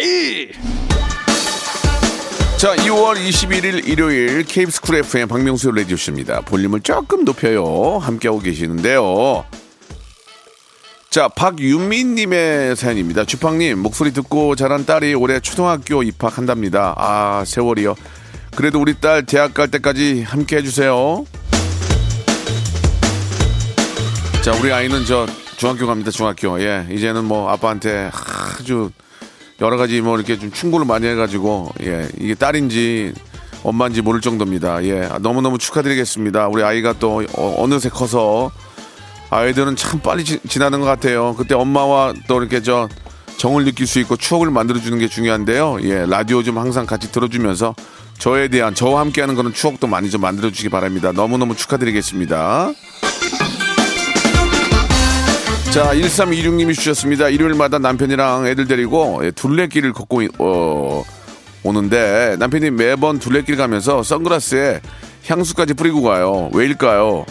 자, 2.58 2.75
2월 2.75 3.16
21일 3.16 3.88
일요일 3.88 4.44
KBS 4.44 4.82
쿨 4.82 4.98
FM 4.98 5.27
박명수 5.27 5.72
라디오쇼입니다. 5.72 6.42
볼륨을 6.42 6.82
조금 6.82 7.25
높여요. 7.25 7.98
함께하고 7.98 8.39
계시는데요. 8.39 9.46
자, 11.18 11.28
박윤민님의 11.30 12.76
사연입니다. 12.76 13.26
주팡님, 13.26 13.80
목소리 13.80 14.14
듣고 14.14 14.56
자란 14.56 14.86
딸이 14.86 15.16
올해 15.16 15.40
초등학교 15.40 16.04
입학한답니다. 16.04 16.94
아, 16.96 17.44
세월이요. 17.44 17.96
그래도 18.56 18.80
우리 18.80 18.94
딸 18.94 19.26
대학 19.26 19.56
갈 19.56 19.68
때까지 19.72 20.22
함께 20.22 20.58
해주세요. 20.58 21.26
자, 24.44 24.52
우리 24.62 24.72
아이는 24.72 25.06
저 25.06 25.26
중학교 25.58 25.88
갑니다. 25.88 26.12
중학교. 26.12 26.62
예, 26.62 26.86
이제는 26.92 27.26
뭐 27.26 27.50
아빠한테 27.50 28.12
아주 28.60 28.92
여러 29.60 29.76
가지 29.76 30.02
뭐 30.02 30.18
이렇게 30.18 30.38
좀 30.38 30.52
충고를 30.52 30.86
많이 30.86 31.08
해가지고 31.08 31.74
예, 31.82 32.08
이게 32.20 32.36
딸인지 32.36 33.16
엄마인지 33.64 34.04
모를 34.04 34.22
정도입니다. 34.22 34.84
예, 34.84 35.10
너무 35.22 35.42
너무 35.42 35.58
축하드리겠습니다. 35.58 36.48
우리 36.50 36.62
아이가 36.62 36.94
또 37.00 37.24
어, 37.34 37.66
느새 37.68 37.90
커서 37.90 38.52
아이들은 39.29 39.75
참 39.75 40.00
빨리 40.00 40.24
지, 40.24 40.39
지나는 40.48 40.79
것 40.79 40.86
같아요. 40.86 41.36
그때 41.36 41.53
엄마와 41.55 42.13
또 42.27 42.39
이렇게 42.39 42.62
저 42.62 42.88
정을 43.38 43.65
느낄 43.65 43.86
수 43.86 44.00
있고 44.00 44.15
추억을 44.15 44.50
만들어주는 44.50 44.98
게 44.98 45.07
중요한데요. 45.07 45.79
예, 45.84 46.05
라디오 46.07 46.43
좀 46.43 46.57
항상 46.57 46.86
같이 46.86 47.12
들어주면서 47.12 47.75
저에 48.17 48.48
대한 48.48 48.74
저와 48.74 49.01
함께하는 49.01 49.36
그런 49.36 49.53
추억도 49.53 49.86
많이 49.88 50.10
좀 50.10 50.22
만들어주시기 50.22 50.69
바랍니다. 50.69 51.12
너무너무 51.12 51.55
축하드리겠습니다. 51.55 52.72
자, 55.72 55.93
1326님이 55.93 56.74
주셨습니다. 56.74 57.29
일요일마다 57.29 57.77
남편이랑 57.77 58.48
애들 58.48 58.67
데리고 58.67 59.22
예, 59.24 59.31
둘레길을 59.31 59.93
걷고 59.93 60.22
어, 60.39 61.03
오는데 61.63 62.38
남편이 62.39 62.72
매번 62.72 63.19
둘레길 63.19 63.57
가면서 63.57 64.01
선글라스에 64.01 64.81
향수까지 65.27 65.74
뿌리고 65.75 66.01
가요. 66.01 66.50
왜일까요? 66.53 67.25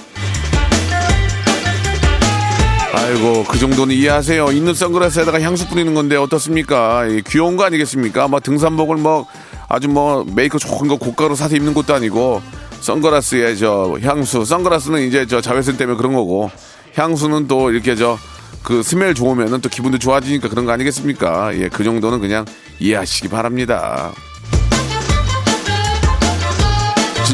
아이고 2.97 3.45
그 3.45 3.59
정도는 3.59 3.95
이해하세요. 3.95 4.53
있는 4.53 4.75
선글라스에다가 4.75 5.41
향수 5.41 5.69
뿌리는 5.69 5.93
건데 5.95 6.17
어떻습니까? 6.17 7.09
예, 7.11 7.21
귀여운 7.27 7.57
거 7.57 7.65
아니겠습니까? 7.65 8.29
뭐 8.29 8.41
등산복을 8.41 8.97
뭐 8.97 9.27
아주 9.69 9.89
뭐 9.89 10.25
메이크 10.25 10.59
좋은 10.59 10.89
거 10.89 10.97
고가로 10.97 11.35
사서 11.35 11.57
입는 11.57 11.75
것도 11.75 11.95
아니고 11.95 12.43
선글라스에 12.81 13.57
저 13.57 13.99
향수, 14.03 14.45
선글라스는 14.45 15.07
이제 15.07 15.27
저 15.27 15.41
자외선 15.41 15.77
때문에 15.77 15.97
그런 15.97 16.15
거고 16.15 16.51
향수는 16.95 17.47
또 17.49 17.71
이렇게 17.71 17.95
저 17.95 18.19
그 18.67 18.83
스멜 18.83 19.15
좋으면은 19.15 19.61
또 19.61 19.69
기분도 19.69 19.97
좋아지니까 19.97 20.49
그런 20.49 20.65
거 20.65 20.73
아니겠습니까? 20.73 21.57
예, 21.57 21.69
그 21.69 21.85
정도는 21.85 22.19
그냥 22.19 22.45
이해하시기 22.81 23.29
바랍니다. 23.29 24.13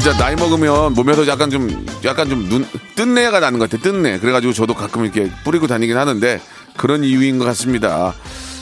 진짜 0.03 0.19
나이 0.19 0.35
먹으면 0.35 0.95
몸에서 0.95 1.25
약간 1.29 1.49
좀 1.49 1.87
약간 2.05 2.29
좀 2.29 2.49
눈 2.49 2.67
뜬내가 2.97 3.39
나는 3.39 3.61
것 3.61 3.71
같아 3.71 3.81
뜬내. 3.81 4.19
그래가지고 4.19 4.53
저도 4.53 4.75
가끔 4.75 5.05
이렇게 5.05 5.31
뿌리고 5.45 5.69
다니긴 5.69 5.97
하는데 5.97 6.41
그런 6.77 7.05
이유인 7.05 7.39
것 7.39 7.45
같습니다. 7.45 8.13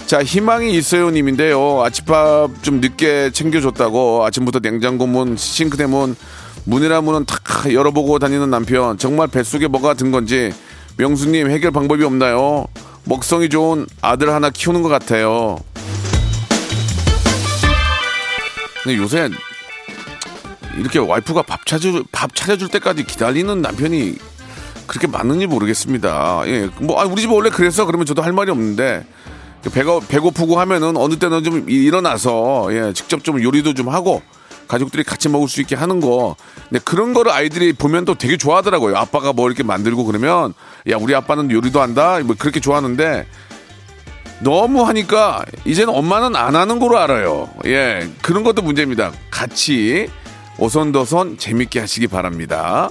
자 0.05 0.23
희망이 0.23 0.71
있어요 0.77 1.11
님인데요. 1.11 1.83
아침밥 1.83 2.63
좀 2.63 2.83
늦게 2.83 3.31
챙겨줬다고 3.31 4.27
아침부터 4.27 4.59
냉장고 4.59 5.07
문 5.07 5.35
싱크대 5.39 5.87
문 5.87 6.15
문이라 6.65 7.01
문은 7.01 7.25
탁 7.25 7.73
열어보고 7.73 8.19
다니는 8.19 8.51
남편. 8.51 8.99
정말 8.99 9.27
뱃속에 9.29 9.67
뭐가 9.67 9.95
든 9.95 10.11
건지 10.11 10.53
명수님 10.99 11.51
해결 11.51 11.71
방법이 11.71 12.05
없나요? 12.05 12.67
먹성이 13.05 13.49
좋은 13.49 13.87
아들 14.03 14.29
하나 14.31 14.51
키우는 14.51 14.83
것 14.83 14.91
같아요. 14.91 15.59
근데 18.83 18.99
요새 18.99 19.31
이렇게 20.79 20.99
와이프가 20.99 21.43
밥 21.43 21.67
차려 21.67 22.03
밥 22.13 22.35
차려줄 22.35 22.69
때까지 22.69 23.05
기다리는 23.05 23.61
남편이 23.61 24.17
그렇게 24.87 25.07
맞는지 25.07 25.47
모르겠습니다. 25.47 26.43
예, 26.47 26.69
뭐 26.81 27.01
아, 27.01 27.05
우리 27.05 27.23
집 27.23 27.31
원래 27.31 27.51
그래서 27.51 27.87
그러면 27.87 28.07
저도 28.07 28.23
할 28.23 28.33
말이 28.33 28.51
없는데 28.51 29.05
배가 29.73 30.01
배고프고 30.01 30.59
하면은 30.59 30.97
어느 30.97 31.17
때는 31.17 31.45
좀 31.45 31.69
일어나서 31.69 32.69
예, 32.73 32.93
직접 32.93 33.23
좀 33.23 33.43
요리도 33.43 33.75
좀 33.75 33.89
하고 33.89 34.23
가족들이 34.69 35.03
같이 35.03 35.29
먹을 35.29 35.49
수 35.49 35.61
있게 35.61 35.75
하는 35.75 36.01
거. 36.01 36.37
근데 36.69 36.81
그런 36.85 37.13
거를 37.13 37.33
아이들이 37.33 37.73
보면 37.73 38.05
또 38.05 38.15
되게 38.15 38.37
좋아하더라고요. 38.37 38.97
아빠가 38.97 39.33
뭐 39.33 39.49
이렇게 39.49 39.63
만들고 39.63 40.05
그러면 40.05 40.55
야 40.89 40.97
우리 40.99 41.15
아빠는 41.15 41.51
요리도 41.51 41.81
한다. 41.81 42.21
뭐 42.25 42.37
그렇게 42.39 42.61
좋아하는데 42.61 43.27
너무 44.41 44.87
하니까 44.87 45.45
이제는 45.65 45.93
엄마는 45.93 46.37
안 46.37 46.57
하는 46.57 46.79
거로 46.79 46.99
알아요. 46.99 47.51
예, 47.67 48.09
그런 48.23 48.43
것도 48.43 48.63
문제입니다. 48.63 49.13
같이 49.31 50.09
오손도손 50.61 51.39
재밌게 51.39 51.81
하시기 51.81 52.07
바랍니다. 52.07 52.91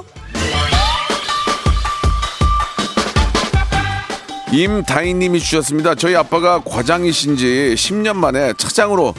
임다희님이 4.51 5.39
주셨습니다. 5.39 5.93
저희 5.93 6.15
아빠가 6.15 6.59
과장이신지 6.63 7.75
10년 7.77 8.15
만에 8.15 8.53
차장으로 8.57 9.13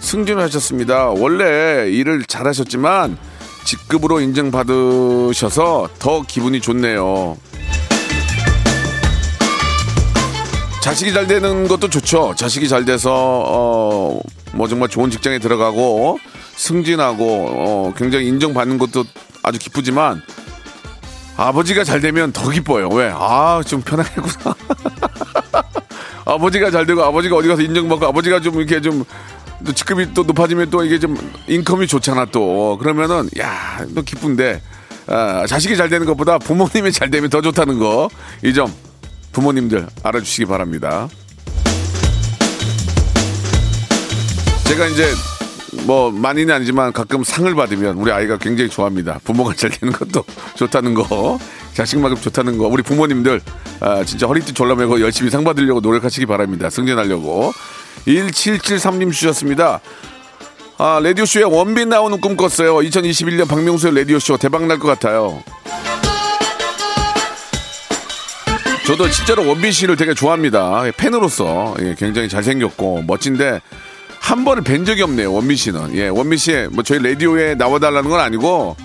승진을 0.00 0.42
하셨습니다. 0.44 1.08
원래 1.10 1.90
일을 1.90 2.24
잘하셨지만 2.24 3.18
직급으로 3.64 4.20
인정받으셔서 4.22 5.90
더 5.98 6.22
기분이 6.22 6.62
좋네요. 6.62 7.36
자식이 10.82 11.12
잘 11.12 11.26
되는 11.26 11.68
것도 11.68 11.90
좋죠. 11.90 12.34
자식이 12.34 12.66
잘 12.66 12.86
돼서 12.86 13.12
어, 13.12 14.18
뭐 14.54 14.66
정말 14.66 14.88
좋은 14.88 15.10
직장에 15.10 15.38
들어가고 15.38 16.18
승진하고 16.60 17.46
어, 17.48 17.94
굉장히 17.96 18.26
인정받는 18.28 18.76
것도 18.78 19.04
아주 19.42 19.58
기쁘지만 19.58 20.20
아버지가 21.36 21.84
잘 21.84 22.00
되면 22.02 22.32
더 22.32 22.50
기뻐요. 22.50 22.88
왜? 22.90 23.10
아, 23.14 23.62
좀 23.66 23.80
편하겠구나. 23.80 24.54
아버지가 26.26 26.70
잘 26.70 26.84
되고 26.84 27.02
아버지가 27.02 27.36
어디 27.36 27.48
가서 27.48 27.62
인정받고 27.62 28.06
아버지가 28.06 28.40
좀 28.40 28.56
이렇게 28.56 28.80
좀 28.80 29.04
또 29.62 29.74
직급이 29.74 30.14
또 30.14 30.22
높아지면 30.22 30.70
또 30.70 30.82
이게 30.82 30.98
좀 30.98 31.14
인컴이 31.46 31.86
좋잖아 31.86 32.24
또 32.32 32.78
그러면은 32.78 33.28
야 33.38 33.84
또 33.94 34.00
기쁜데 34.00 34.58
아, 35.06 35.44
자식이 35.46 35.76
잘 35.76 35.90
되는 35.90 36.06
것보다 36.06 36.38
부모님이 36.38 36.90
잘 36.92 37.10
되면 37.10 37.28
더 37.28 37.42
좋다는 37.42 37.78
거 37.78 38.08
이 38.42 38.54
점 38.54 38.72
부모님들 39.32 39.86
알아주시기 40.02 40.46
바랍니다. 40.46 41.08
제가 44.64 44.86
이제 44.86 45.12
뭐 45.84 46.10
많이는 46.10 46.54
아니지만 46.54 46.92
가끔 46.92 47.24
상을 47.24 47.52
받으면 47.54 47.96
우리 47.96 48.12
아이가 48.12 48.36
굉장히 48.36 48.68
좋아합니다. 48.70 49.18
부모가 49.24 49.54
잘 49.54 49.70
되는 49.70 49.92
것도 49.92 50.24
좋다는 50.56 50.94
거, 50.94 51.38
자식만큼 51.74 52.20
좋다는 52.20 52.58
거. 52.58 52.66
우리 52.68 52.82
부모님들 52.82 53.40
아, 53.80 54.04
진짜 54.04 54.26
허리띠 54.26 54.52
졸라매고 54.52 55.00
열심히 55.00 55.30
상 55.30 55.42
받으려고 55.42 55.80
노력하시기 55.80 56.26
바랍니다. 56.26 56.70
승진하려고. 56.70 57.52
1773님 58.06 59.12
주셨습니다. 59.12 59.80
아, 60.78 61.00
라디오쇼에 61.02 61.42
원빈 61.44 61.88
나오는 61.88 62.20
꿈 62.20 62.36
꿨어요. 62.36 62.76
2021년 62.78 63.48
박명수의 63.48 63.94
라디오쇼 63.96 64.36
대박 64.38 64.66
날 64.66 64.78
것 64.78 64.86
같아요. 64.88 65.42
저도 68.86 69.08
진짜로 69.10 69.46
원빈 69.46 69.70
씨를 69.72 69.96
되게 69.96 70.14
좋아합니다. 70.14 70.82
팬으로서 70.96 71.74
예, 71.80 71.94
굉장히 71.96 72.28
잘생겼고 72.28 73.04
멋진데 73.06 73.60
한 74.30 74.44
번을 74.44 74.62
뵌 74.62 74.84
적이 74.84 75.02
없네요. 75.02 75.32
원민 75.32 75.56
씨는. 75.56 75.96
예, 75.96 76.06
원민 76.06 76.38
씨, 76.38 76.52
뭐 76.70 76.84
저희 76.84 77.02
라디오에 77.02 77.56
나와달라는 77.56 78.08
건 78.08 78.20
아니고 78.20 78.76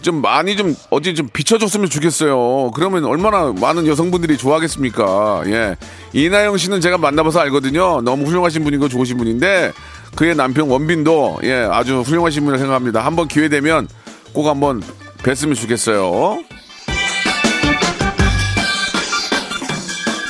좀 0.00 0.22
많이 0.22 0.56
좀 0.56 0.74
어디 0.88 1.14
좀 1.14 1.28
비춰줬으면 1.30 1.90
좋겠어요. 1.90 2.70
그러면 2.74 3.04
얼마나 3.04 3.52
많은 3.52 3.86
여성분들이 3.86 4.38
좋아하겠습니까? 4.38 5.42
예. 5.48 5.76
이나영 6.14 6.56
씨는 6.56 6.80
제가 6.80 6.96
만나봐서 6.96 7.40
알거든요. 7.40 8.00
너무 8.00 8.24
훌륭하신 8.24 8.64
분이고 8.64 8.88
좋으신 8.88 9.18
분인데 9.18 9.72
그의 10.14 10.34
남편 10.34 10.70
원빈도 10.70 11.40
예, 11.42 11.68
아주 11.70 12.00
훌륭하신 12.00 12.44
분이라고 12.44 12.58
생각합니다. 12.58 13.04
한번 13.04 13.28
기회 13.28 13.50
되면 13.50 13.88
꼭 14.32 14.46
한번 14.46 14.82
뵀으면 15.18 15.54
좋겠어요. 15.56 16.38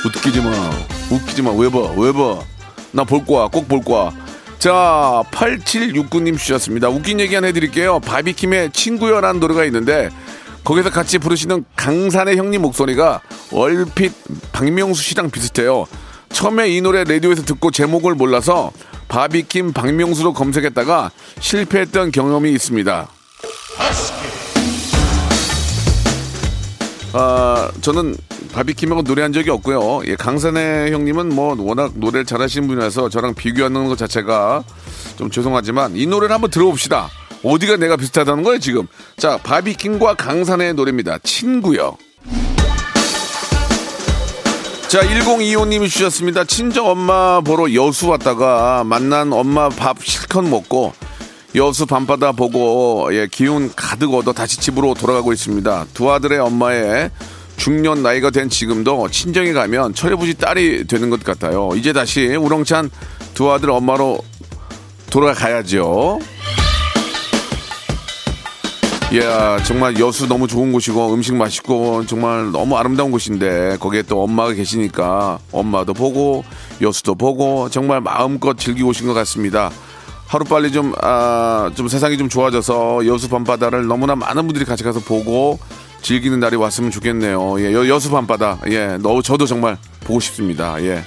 웃기지 0.05 0.41
마. 0.41 0.51
웃기지 1.09 1.41
마. 1.41 1.51
왜 1.51 1.69
봐? 1.69 1.79
왜 1.95 2.11
봐? 2.11 2.39
나 2.91 3.05
볼 3.05 3.23
거야. 3.25 3.47
꼭 3.47 3.67
볼 3.69 3.81
거야. 3.81 4.11
자, 4.59 5.23
8769님 5.31 6.37
주셨습니다. 6.37 6.89
웃긴 6.89 7.19
얘기 7.19 7.35
하나 7.35 7.47
해드릴게요. 7.47 7.99
바비킴의 7.99 8.71
친구여라는 8.71 9.39
노래가 9.39 9.63
있는데, 9.65 10.09
거기서 10.63 10.89
같이 10.89 11.17
부르시는 11.17 11.63
강산의 11.75 12.37
형님 12.37 12.61
목소리가 12.61 13.21
얼핏 13.53 14.11
박명수 14.51 15.01
씨랑 15.01 15.29
비슷해요. 15.29 15.85
처음에 16.29 16.69
이 16.69 16.81
노래 16.81 17.03
라디오에서 17.05 17.43
듣고 17.43 17.71
제목을 17.71 18.15
몰라서 18.15 18.71
바비킴 19.07 19.71
박명수로 19.71 20.33
검색했다가 20.33 21.11
실패했던 21.39 22.11
경험이 22.11 22.51
있습니다. 22.51 23.07
아, 27.13 27.71
저는 27.81 28.17
바비킴하고 28.53 29.03
노래한 29.03 29.33
적이 29.33 29.51
없고요. 29.51 30.01
예, 30.07 30.15
강산의 30.15 30.91
형님은 30.91 31.29
뭐 31.29 31.55
워낙 31.59 31.91
노래를 31.95 32.25
잘하시는 32.25 32.67
분이라서 32.67 33.09
저랑 33.09 33.33
비교하는 33.33 33.87
것 33.87 33.97
자체가 33.97 34.63
좀 35.17 35.29
죄송하지만 35.29 35.95
이 35.95 36.05
노래를 36.05 36.33
한번 36.33 36.49
들어봅시다. 36.49 37.09
어디가 37.43 37.77
내가 37.77 37.95
비슷하다는 37.97 38.43
거예요, 38.43 38.59
지금. 38.59 38.87
자, 39.17 39.37
바비킴과 39.37 40.15
강산의 40.15 40.73
노래입니다. 40.73 41.19
친구요. 41.19 41.97
자, 44.87 45.01
1025님이 45.01 45.89
주셨습니다. 45.89 46.45
친정 46.45 46.87
엄마 46.87 47.41
보러 47.41 47.73
여수 47.73 48.07
왔다가 48.07 48.83
만난 48.85 49.33
엄마 49.33 49.69
밥 49.69 50.03
실컷 50.03 50.43
먹고 50.43 50.93
여수 51.55 51.85
밤바다 51.85 52.31
보고 52.33 53.09
예, 53.11 53.27
기운 53.29 53.71
가득 53.75 54.13
얻어 54.13 54.31
다시 54.31 54.59
집으로 54.59 54.93
돌아가고 54.93 55.33
있습니다. 55.33 55.87
두 55.93 56.11
아들의 56.11 56.39
엄마의 56.39 57.11
중년 57.67 58.01
나이가 58.01 58.29
된 58.29 58.47
지금도 58.47 59.09
친정에 59.09 59.51
가면 59.51 59.93
철해부지 59.93 60.35
딸이 60.35 60.87
되는 60.87 61.09
것 61.09 61.21
같아요. 61.21 61.69
이제 61.75 61.91
다시 61.91 62.25
우렁찬 62.33 62.89
두 63.33 63.51
아들 63.51 63.71
엄마로 63.71 64.19
돌아가야죠. 65.09 66.17
예, 69.11 69.21
정말 69.65 69.99
여수 69.99 70.29
너무 70.29 70.47
좋은 70.47 70.71
곳이고 70.71 71.13
음식 71.13 71.35
맛있고 71.35 72.05
정말 72.05 72.53
너무 72.53 72.77
아름다운 72.77 73.11
곳인데 73.11 73.75
거기에 73.81 74.03
또 74.03 74.23
엄마가 74.23 74.53
계시니까 74.53 75.39
엄마도 75.51 75.93
보고 75.93 76.45
여수도 76.79 77.15
보고 77.15 77.67
정말 77.69 77.99
마음껏 77.99 78.57
즐기고 78.57 78.91
오신 78.91 79.07
것 79.07 79.13
같습니다. 79.13 79.71
하루빨리 80.27 80.71
좀, 80.71 80.93
아, 81.01 81.69
좀 81.75 81.89
세상이 81.89 82.17
좀 82.17 82.29
좋아져서 82.29 83.05
여수 83.07 83.27
밤바다를 83.27 83.87
너무나 83.87 84.15
많은 84.15 84.47
분들이 84.47 84.63
같이 84.63 84.85
가서 84.85 85.01
보고 85.01 85.59
즐기는 86.01 86.39
날이 86.39 86.55
왔으면 86.55 86.91
좋겠네요. 86.91 87.59
예, 87.59 87.73
여, 87.73 87.87
여수 87.87 88.09
밤바다. 88.09 88.59
예, 88.69 88.97
너, 89.01 89.21
저도 89.21 89.45
정말 89.45 89.77
보고 90.01 90.19
싶습니다. 90.19 90.81
예. 90.83 91.03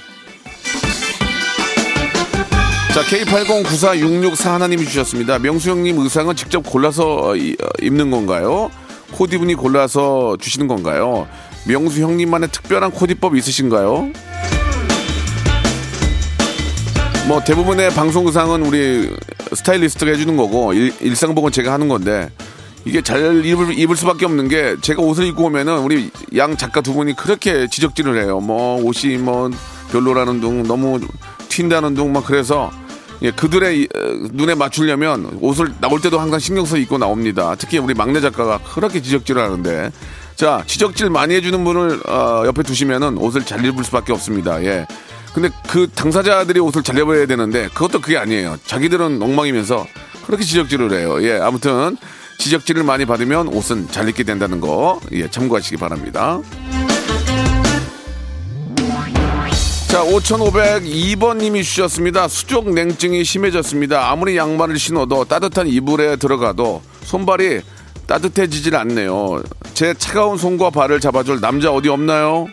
자, 2.93 3.01
K80946641 3.03 4.49
하나님이 4.49 4.85
주셨습니다. 4.85 5.39
명수 5.39 5.69
형님 5.69 5.97
의상은 5.99 6.35
직접 6.35 6.61
골라서 6.61 7.31
어, 7.31 7.35
입는 7.81 8.11
건가요? 8.11 8.69
코디분이 9.13 9.55
골라서 9.55 10.37
주시는 10.39 10.67
건가요? 10.67 11.27
명수 11.67 12.01
형님만의 12.01 12.49
특별한 12.51 12.91
코디법 12.91 13.35
있으신가요? 13.37 14.11
뭐 17.27 17.41
대부분의 17.43 17.91
방송 17.91 18.25
의상은 18.25 18.65
우리 18.65 19.09
스타일리스트가 19.53 20.11
해주는 20.11 20.35
거고 20.35 20.73
일, 20.73 20.93
일상복은 20.99 21.51
제가 21.51 21.71
하는 21.71 21.87
건데 21.87 22.29
이게 22.85 23.01
잘 23.01 23.45
입을, 23.45 23.77
입을 23.77 23.95
수밖에 23.95 24.25
없는 24.25 24.47
게 24.47 24.75
제가 24.81 25.01
옷을 25.01 25.25
입고 25.27 25.45
오면은 25.45 25.79
우리 25.79 26.09
양 26.35 26.57
작가 26.57 26.81
두 26.81 26.93
분이 26.93 27.15
그렇게 27.15 27.67
지적질을 27.67 28.23
해요. 28.23 28.39
뭐 28.39 28.81
옷이 28.83 29.17
뭐 29.17 29.49
별로라는 29.91 30.41
둥 30.41 30.63
너무 30.63 30.99
튄다는 31.49 31.95
둥 31.95 32.11
막 32.11 32.25
그래서 32.25 32.71
예, 33.21 33.29
그들의 33.29 33.81
이, 33.81 33.87
어, 33.95 33.99
눈에 34.31 34.55
맞추려면 34.55 35.37
옷을 35.41 35.73
나올 35.79 36.01
때도 36.01 36.19
항상 36.19 36.39
신경 36.39 36.65
써 36.65 36.77
입고 36.77 36.97
나옵니다. 36.97 37.55
특히 37.57 37.77
우리 37.77 37.93
막내 37.93 38.19
작가가 38.19 38.57
그렇게 38.57 39.01
지적질을 39.01 39.41
하는데 39.41 39.91
자 40.35 40.63
지적질 40.65 41.11
많이 41.11 41.35
해주는 41.35 41.63
분을 41.63 42.01
어, 42.07 42.43
옆에 42.47 42.63
두시면은 42.63 43.17
옷을 43.19 43.45
잘 43.45 43.63
입을 43.63 43.83
수밖에 43.83 44.11
없습니다. 44.11 44.63
예. 44.63 44.87
근데 45.35 45.49
그 45.69 45.87
당사자들이 45.93 46.59
옷을 46.59 46.83
잘 46.83 46.97
입어야 46.97 47.25
되는데 47.27 47.69
그것도 47.69 48.01
그게 48.01 48.17
아니에요. 48.17 48.57
자기들은 48.65 49.21
엉망이면서 49.21 49.85
그렇게 50.25 50.43
지적질을 50.43 50.91
해요. 50.91 51.23
예, 51.23 51.39
아무튼 51.39 51.95
지적질을 52.41 52.83
많이 52.83 53.05
받으면 53.05 53.49
옷은 53.49 53.89
잘 53.91 54.09
입게 54.09 54.23
된다는 54.23 54.59
거 54.59 54.99
예, 55.11 55.29
참고하시기 55.29 55.77
바랍니다. 55.77 56.41
자, 59.87 60.03
5502번님이 60.03 61.63
주셨습니다. 61.63 62.27
수족 62.27 62.73
냉증이 62.73 63.23
심해졌습니다. 63.23 64.09
아무리 64.09 64.37
양말을 64.37 64.79
신어도 64.79 65.25
따뜻한 65.25 65.67
이불에 65.67 66.15
들어가도 66.15 66.81
손발이 67.03 67.61
따뜻해지질 68.07 68.75
않네요. 68.75 69.43
제 69.75 69.93
차가운 69.93 70.37
손과 70.37 70.71
발을 70.71 70.99
잡아줄 70.99 71.41
남자 71.41 71.71
어디 71.71 71.89
없나요? 71.89 72.47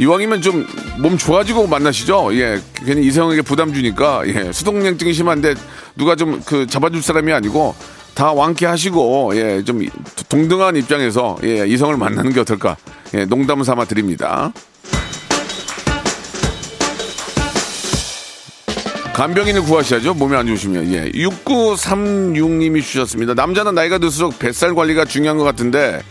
이왕이면 0.00 0.40
좀 0.40 0.66
몸 0.98 1.16
좋아지고 1.16 1.66
만나시죠. 1.66 2.30
예, 2.34 2.60
괜히 2.84 3.06
이성에게 3.06 3.42
부담 3.42 3.72
주니까 3.72 4.22
예, 4.26 4.52
수동냉증이 4.52 5.12
심한데 5.12 5.54
누가 5.96 6.14
좀 6.16 6.40
그 6.44 6.66
잡아줄 6.66 7.02
사람이 7.02 7.32
아니고 7.32 7.74
다 8.14 8.32
완쾌하시고 8.32 9.32
예, 9.36 9.64
좀 9.64 9.80
동등한 10.28 10.76
입장에서 10.76 11.36
예, 11.44 11.66
이성을 11.66 11.96
만나는 11.96 12.32
게 12.32 12.40
어떨까? 12.40 12.76
예, 13.14 13.24
농담 13.24 13.62
삼아 13.62 13.86
드립니다. 13.86 14.52
간병인을 19.14 19.62
구하셔야죠. 19.62 20.14
몸이 20.14 20.34
안 20.34 20.46
좋으시면. 20.46 20.92
예. 20.92 21.10
6936님이 21.10 22.82
주셨습니다. 22.82 23.34
남자는 23.34 23.74
나이가 23.74 23.98
들수록 23.98 24.38
뱃살 24.38 24.74
관리가 24.74 25.04
중요한 25.04 25.36
것 25.36 25.44
같은데 25.44 26.02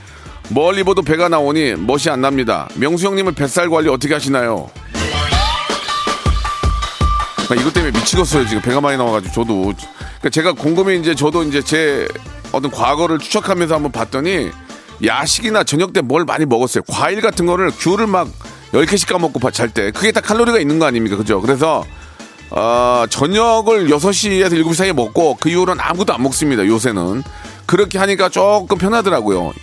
멀리 0.53 0.83
보도 0.83 1.01
배가 1.01 1.29
나오니 1.29 1.75
멋이 1.75 2.09
안 2.09 2.21
납니다. 2.21 2.67
명수 2.75 3.05
형님은 3.07 3.35
뱃살 3.35 3.69
관리 3.69 3.89
어떻게 3.89 4.13
하시나요? 4.13 4.69
나 7.49 7.55
이것 7.55 7.73
때문에 7.73 7.97
미치겠어요. 7.97 8.45
지금 8.47 8.61
배가 8.61 8.81
많이 8.81 8.97
나와가지고 8.97 9.33
저도. 9.33 9.53
그러니까 9.63 10.29
제가 10.29 10.53
곰곰이 10.53 10.99
이제 10.99 11.15
저도 11.15 11.43
이제 11.43 11.61
제 11.61 12.07
어떤 12.51 12.69
과거를 12.69 13.19
추적하면서 13.19 13.75
한번 13.75 13.91
봤더니 13.91 14.49
야식이나 15.05 15.63
저녁 15.63 15.93
때 15.93 16.01
뭘 16.01 16.25
많이 16.25 16.45
먹었어요. 16.45 16.83
과일 16.89 17.21
같은 17.21 17.45
거를 17.45 17.71
귤을 17.71 18.07
막 18.07 18.27
10개씩 18.73 19.07
까먹고 19.09 19.51
잘 19.51 19.69
때. 19.69 19.91
그게 19.91 20.11
다 20.11 20.19
칼로리가 20.21 20.59
있는 20.59 20.79
거 20.79 20.85
아닙니까? 20.85 21.15
그죠? 21.17 21.41
그래서 21.41 21.83
아, 22.51 23.07
저녁을 23.09 23.87
6시에서 23.87 24.51
7시 24.51 24.73
사이에 24.73 24.93
먹고 24.93 25.37
그 25.39 25.49
이후로는 25.49 25.81
아무것도 25.81 26.13
안 26.13 26.21
먹습니다. 26.23 26.65
요새는. 26.65 27.23
그렇게 27.65 27.97
하니까 27.99 28.27
조금 28.29 28.77
편하더라고요. 28.77 29.53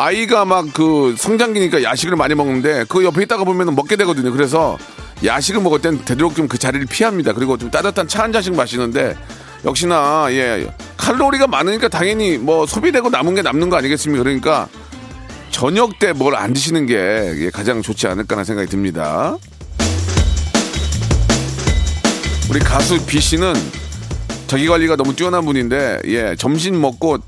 아이가 0.00 0.44
막 0.44 0.66
그 0.74 1.14
성장기니까 1.16 1.82
야식을 1.82 2.16
많이 2.16 2.34
먹는데 2.34 2.84
그 2.88 3.02
옆에 3.02 3.22
있다가 3.22 3.44
보면 3.44 3.74
먹게 3.74 3.96
되거든요. 3.96 4.30
그래서 4.30 4.76
야식을 5.24 5.62
먹을 5.62 5.80
땐 5.80 6.04
되도록이면 6.04 6.48
그 6.48 6.58
자리를 6.58 6.84
피합니다. 6.86 7.32
그리고 7.32 7.56
좀 7.56 7.70
따뜻한 7.70 8.06
차 8.06 8.22
한 8.22 8.32
잔씩 8.32 8.54
마시는데 8.54 9.16
역시나 9.64 10.26
예 10.30 10.68
칼로리가 10.98 11.46
많으니까 11.46 11.88
당연히 11.88 12.36
뭐 12.36 12.66
소비되고 12.66 13.08
남은 13.08 13.36
게 13.36 13.42
남는 13.42 13.70
거 13.70 13.76
아니겠습니까? 13.76 14.22
그러니까 14.22 14.68
저녁 15.50 15.98
때 15.98 16.08
뭘 16.12 16.34
안 16.36 16.52
드시는 16.52 16.84
게 16.84 16.94
예, 17.38 17.50
가장 17.50 17.80
좋지 17.80 18.06
않을까라는 18.06 18.44
생각이 18.44 18.68
듭니다. 18.68 19.38
우리 22.50 22.58
가수 22.60 23.02
B 23.06 23.18
씨는 23.18 23.54
자기 24.46 24.68
관리가 24.68 24.96
너무 24.96 25.16
뛰어난 25.16 25.44
분인데 25.46 26.00
예 26.04 26.36
점심 26.36 26.80
먹고 26.80 27.18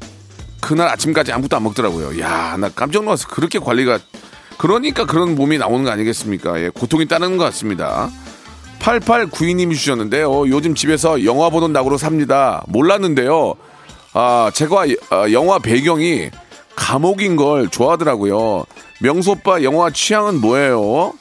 그날 0.69 0.89
아침까지 0.89 1.33
아무것도 1.33 1.57
안 1.57 1.63
먹더라고요. 1.63 2.21
야 2.21 2.57
나 2.59 2.69
깜짝 2.69 3.03
놀라서 3.03 3.27
그렇게 3.29 3.59
관리가 3.59 3.99
그러니까 4.59 5.07
그런 5.07 5.35
몸이 5.35 5.57
나오는 5.57 5.83
거 5.83 5.91
아니겠습니까? 5.91 6.61
예 6.61 6.69
고통이 6.69 7.07
따르는 7.09 7.39
것 7.39 7.45
같습니다. 7.45 8.11
8892님이 8.81 9.75
주셨는데요. 9.75 10.49
요즘 10.49 10.75
집에서 10.75 11.25
영화 11.25 11.49
보는 11.49 11.73
낙으로 11.73 11.97
삽니다. 11.97 12.63
몰랐는데요. 12.69 13.55
아 14.13 14.51
제가 14.53 14.85
아, 15.11 15.33
영화 15.33 15.59
배경이 15.59 16.31
감옥인 16.77 17.37
걸 17.37 17.69
좋아하더라고요. 17.71 18.65
명수 19.01 19.31
오빠 19.33 19.63
영화 19.63 19.89
취향은 19.91 20.41
뭐예요? 20.43 21.15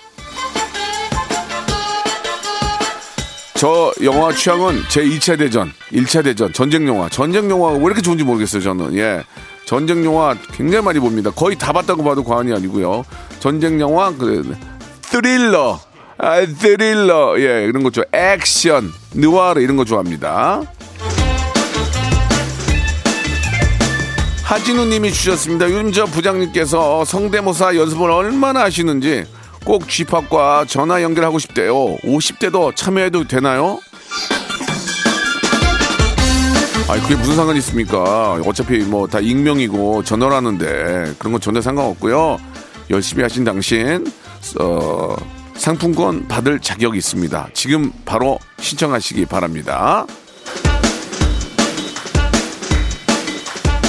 저 3.57 3.91
영화 4.03 4.31
취향은 4.31 4.83
제 4.87 5.03
2차 5.03 5.39
대전, 5.39 5.73
1차 5.91 6.23
대전, 6.23 6.53
전쟁 6.53 6.87
영화. 6.87 7.09
전쟁 7.09 7.49
영화가 7.49 7.77
왜 7.79 7.85
이렇게 7.85 8.01
좋은지 8.01 8.23
모르겠어요, 8.23 8.61
저는. 8.61 8.95
예. 8.97 9.23
전쟁 9.65 10.05
영화 10.05 10.35
굉장히 10.53 10.85
많이 10.85 10.99
봅니다. 10.99 11.31
거의 11.31 11.57
다 11.57 11.73
봤다고 11.73 12.03
봐도 12.03 12.23
과언이 12.23 12.53
아니고요. 12.53 13.03
전쟁 13.39 13.79
영화, 13.79 14.11
그, 14.15 14.55
스릴러, 15.01 15.79
아, 16.19 16.45
스릴러, 16.45 17.39
예, 17.39 17.65
이런 17.65 17.81
거 17.81 17.89
좋아. 17.89 18.03
액션, 18.13 18.93
느와르 19.15 19.59
이런 19.59 19.75
거 19.75 19.85
좋아합니다. 19.85 20.61
하진우 24.43 24.85
님이 24.85 25.11
주셨습니다. 25.11 25.65
요즘 25.65 25.91
저 25.91 26.05
부장님께서 26.05 27.03
성대모사 27.05 27.75
연습을 27.75 28.11
얼마나 28.11 28.61
하시는지 28.61 29.25
꼭 29.67 29.89
쥐팝과 29.89 30.63
전화 30.69 31.01
연결하고 31.03 31.39
싶대요. 31.39 31.97
50대도 31.97 32.73
참여해도 32.73 33.27
되나요? 33.27 33.81
아니 36.89 37.01
그게 37.01 37.15
무슨 37.17 37.35
상관이 37.35 37.59
있습니까? 37.59 38.39
어차피 38.45 38.77
뭐 38.79 39.07
다 39.07 39.19
익명이고 39.19 40.05
전화라는데 40.05 41.15
그런 41.19 41.33
건 41.33 41.41
전혀 41.41 41.59
상관없고요. 41.59 42.37
열심히 42.91 43.23
하신 43.23 43.43
당신 43.43 44.05
어, 44.57 45.17
상품권 45.55 46.29
받을 46.29 46.61
자격이 46.61 46.97
있습니다. 46.97 47.49
지금 47.53 47.91
바로 48.05 48.39
신청하시기 48.61 49.25
바랍니다. 49.25 50.05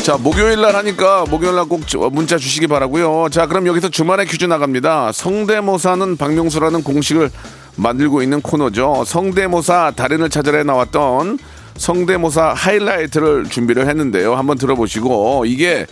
자, 0.09 0.16
목요일 0.16 0.62
날 0.62 0.75
하니까 0.75 1.27
목요일 1.29 1.55
날 1.55 1.66
꼭 1.66 1.83
문자 2.12 2.38
주시기 2.38 2.66
바라고요. 2.66 3.29
자, 3.31 3.47
그럼 3.47 3.66
여기서 3.66 3.90
주말에 3.90 4.25
퀴즈 4.25 4.47
나갑니다. 4.47 5.12
성대모사는 5.12 6.16
박명수라는 6.16 6.83
공식을 6.83 7.29
만들고 7.77 8.23
있는 8.23 8.40
코너죠. 8.40 9.05
성대모사 9.05 9.92
달인을 9.94 10.31
찾아내 10.31 10.62
나왔던 10.62 11.38
성대모사 11.77 12.55
하이라이트를 12.55 13.51
준비를 13.51 13.87
했는데요. 13.87 14.35
한번 14.35 14.57
들어보시고 14.57 15.44
이게 15.44 15.85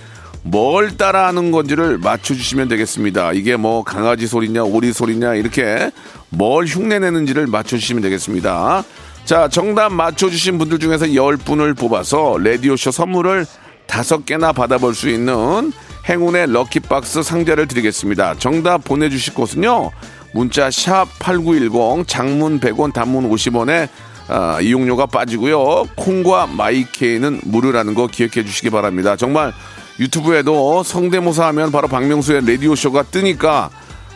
뭘 0.42 0.96
따라하는 0.96 1.50
건지를 1.50 1.98
맞춰주시면 1.98 2.68
되겠습니다. 2.68 3.34
이게 3.34 3.56
뭐 3.56 3.84
강아지 3.84 4.26
소리냐 4.26 4.62
오리 4.64 4.94
소리냐 4.94 5.34
이렇게 5.34 5.90
뭘 6.30 6.64
흉내내는지를 6.64 7.48
맞춰주시면 7.48 8.02
되겠습니다. 8.02 8.82
자, 9.26 9.48
정답 9.48 9.92
맞춰주신 9.92 10.56
분들 10.56 10.78
중에서 10.78 11.04
10분을 11.04 11.76
뽑아서 11.76 12.38
라디오쇼 12.38 12.92
선물을 12.92 13.44
다섯 13.86 14.26
개나 14.26 14.52
받아볼 14.52 14.94
수 14.94 15.08
있는 15.08 15.72
행운의 16.08 16.52
럭키박스 16.52 17.22
상자를 17.22 17.66
드리겠습니다. 17.66 18.36
정답 18.38 18.84
보내주실 18.84 19.34
곳은요. 19.34 19.90
문자 20.32 20.68
샵8910 20.68 22.06
장문 22.06 22.60
100원 22.60 22.92
단문 22.92 23.30
50원에 23.30 23.88
아, 24.28 24.60
이용료가 24.60 25.06
빠지고요. 25.06 25.84
콩과 25.96 26.48
마이케이는 26.48 27.40
무료라는 27.44 27.94
거 27.94 28.06
기억해 28.06 28.44
주시기 28.44 28.70
바랍니다. 28.70 29.16
정말 29.16 29.52
유튜브에도 29.98 30.82
성대모사 30.82 31.46
하면 31.48 31.70
바로 31.70 31.88
박명수의 31.88 32.46
라디오쇼가 32.46 33.04
뜨니까 33.04 33.70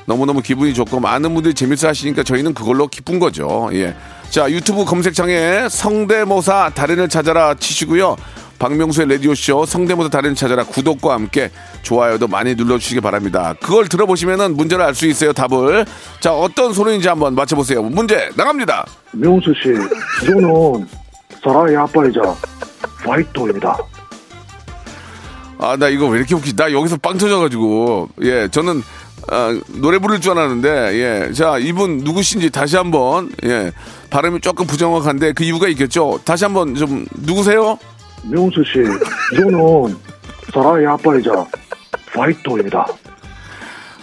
너무너무 0.07 0.43
기분이 0.43 0.75
좋고 0.75 0.99
많은 1.01 1.33
분들이 1.33 1.55
재밌어 1.55 1.89
하시니까 1.89 2.25
저희는 2.25 2.55
그걸로 2.55 2.89
기쁜 2.89 3.19
거죠. 3.19 3.71
예. 3.73 3.95
자, 4.29 4.51
유튜브 4.51 4.85
검색창에 4.85 5.69
성대모사 5.71 6.73
달인을 6.75 7.09
찾아라 7.09 7.55
치시고요. 7.55 8.17
박명수의 8.61 9.09
라디오쇼 9.09 9.65
성대모사 9.65 10.11
달인을 10.11 10.37
찾아라 10.37 10.65
구독과 10.65 11.15
함께 11.15 11.51
좋아요도 11.83 12.29
많이 12.29 12.55
눌러주시기 12.55 13.01
바랍니다. 13.01 13.55
그걸 13.59 13.89
들어보시면 13.89 14.55
문제를 14.55 14.85
알 14.85 14.95
수 14.95 15.07
있어요, 15.07 15.33
답을. 15.33 15.87
자, 16.21 16.35
어떤 16.35 16.75
소리인지 16.75 17.09
한번 17.09 17.35
맞춰보세요. 17.35 17.83
문제 17.83 18.29
나갑니다. 18.37 18.85
명수 19.13 19.55
씨, 19.63 20.27
저는 20.27 20.87
사라의 21.43 21.75
아빠이자 21.79 22.21
화이토입니다. 22.99 23.79
아, 25.59 25.77
나 25.79 25.89
이거 25.89 26.07
왜 26.09 26.19
이렇게 26.19 26.35
웃기지? 26.35 26.55
나 26.55 26.71
여기서 26.71 26.99
빵 26.99 27.17
터져가지고. 27.17 28.11
예, 28.23 28.49
저는, 28.49 28.83
아, 29.29 29.59
노래 29.69 29.99
부를 29.99 30.21
줄 30.21 30.33
알았는데, 30.33 30.69
예. 31.29 31.33
자, 31.33 31.57
이분 31.57 31.99
누구신지 31.99 32.51
다시 32.51 32.77
한번, 32.77 33.31
예. 33.45 33.73
발음이 34.11 34.41
조금 34.43 34.67
부정확한데 34.67 35.33
그 35.33 35.45
이유가 35.45 35.67
있겠죠? 35.69 36.21
다시 36.27 36.45
한번 36.45 36.75
좀, 36.75 37.07
누구세요? 37.15 37.79
명수 38.25 38.63
씨, 38.65 38.83
저는 39.37 39.97
사라의 40.53 40.87
아빠이자 40.87 41.47
화이토입니다. 42.13 42.87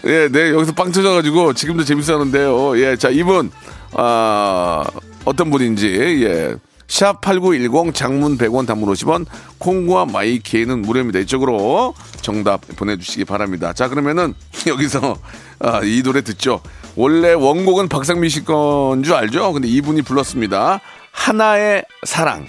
예, 0.06 0.30
네, 0.30 0.52
여기서 0.52 0.74
빵 0.74 0.92
터져가지고 0.92 1.54
지금도 1.54 1.84
재밌어 1.84 2.14
하는데요. 2.20 2.80
예, 2.80 2.96
자, 2.96 3.10
이분, 3.10 3.52
아, 3.94 4.84
어떤 5.26 5.50
분인지, 5.52 6.24
예. 6.24 6.56
샵8910 6.88 7.94
장문 7.94 8.38
100원 8.38 8.66
단문 8.66 8.90
50원 8.94 9.26
콩과 9.58 10.06
마이케이는 10.06 10.84
무료입니다. 10.84 11.20
이쪽으로 11.20 11.94
정답 12.22 12.62
보내주시기 12.78 13.26
바랍니다. 13.26 13.74
자 13.74 13.90
그러면은 13.90 14.34
여기서 14.66 15.18
아, 15.60 15.82
이 15.84 16.02
노래 16.02 16.22
듣죠. 16.22 16.62
원래 16.96 17.34
원곡은 17.34 17.90
박상민 17.90 18.30
씨 18.30 18.46
건 18.46 19.04
줄 19.04 19.16
알죠? 19.16 19.52
근데 19.52 19.68
이분이 19.68 20.04
불렀습니다. 20.04 20.80
하나의 21.12 21.84
사랑. 22.06 22.46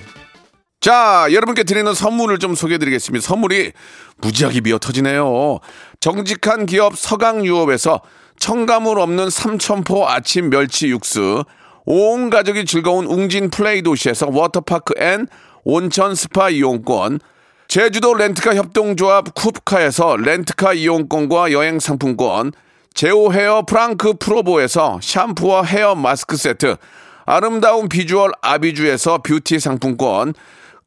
자, 0.81 1.27
여러분께 1.33 1.64
드리는 1.64 1.93
선물을 1.93 2.38
좀 2.38 2.55
소개해 2.55 2.79
드리겠습니다. 2.79 3.27
선물이 3.27 3.73
무지하게 4.19 4.61
미어 4.61 4.79
터지네요. 4.79 5.59
정직한 5.99 6.67
기업 6.67 6.97
서강유업에서 6.97 8.01
첨가물 8.38 9.01
없는 9.01 9.29
삼천포 9.29 10.09
아침 10.09 10.51
멸치 10.51 10.88
육수, 10.88 11.45
온 11.85 12.31
가족이 12.31 12.64
즐거운 12.64 13.07
웅진 13.07 13.51
플레이 13.51 13.83
도시에서 13.83 14.29
워터파크 14.31 14.95
and 14.99 15.27
온천 15.64 16.14
스파 16.14 16.49
이용권, 16.49 17.19
제주도 17.67 18.14
렌트카 18.14 18.55
협동조합 18.55 19.35
쿱카에서 19.35 20.23
렌트카 20.23 20.75
이용권과 20.75 21.51
여행 21.51 21.81
상품권, 21.81 22.53
제오 22.95 23.33
헤어 23.33 23.62
프랑크 23.62 24.14
프로보에서 24.21 25.01
샴푸와 25.03 25.64
헤어 25.64 25.97
마스크 25.97 26.37
세트, 26.37 26.77
아름다운 27.27 27.88
비주얼 27.88 28.31
아비주에서 28.41 29.19
뷰티 29.19 29.59
상품권, 29.59 30.35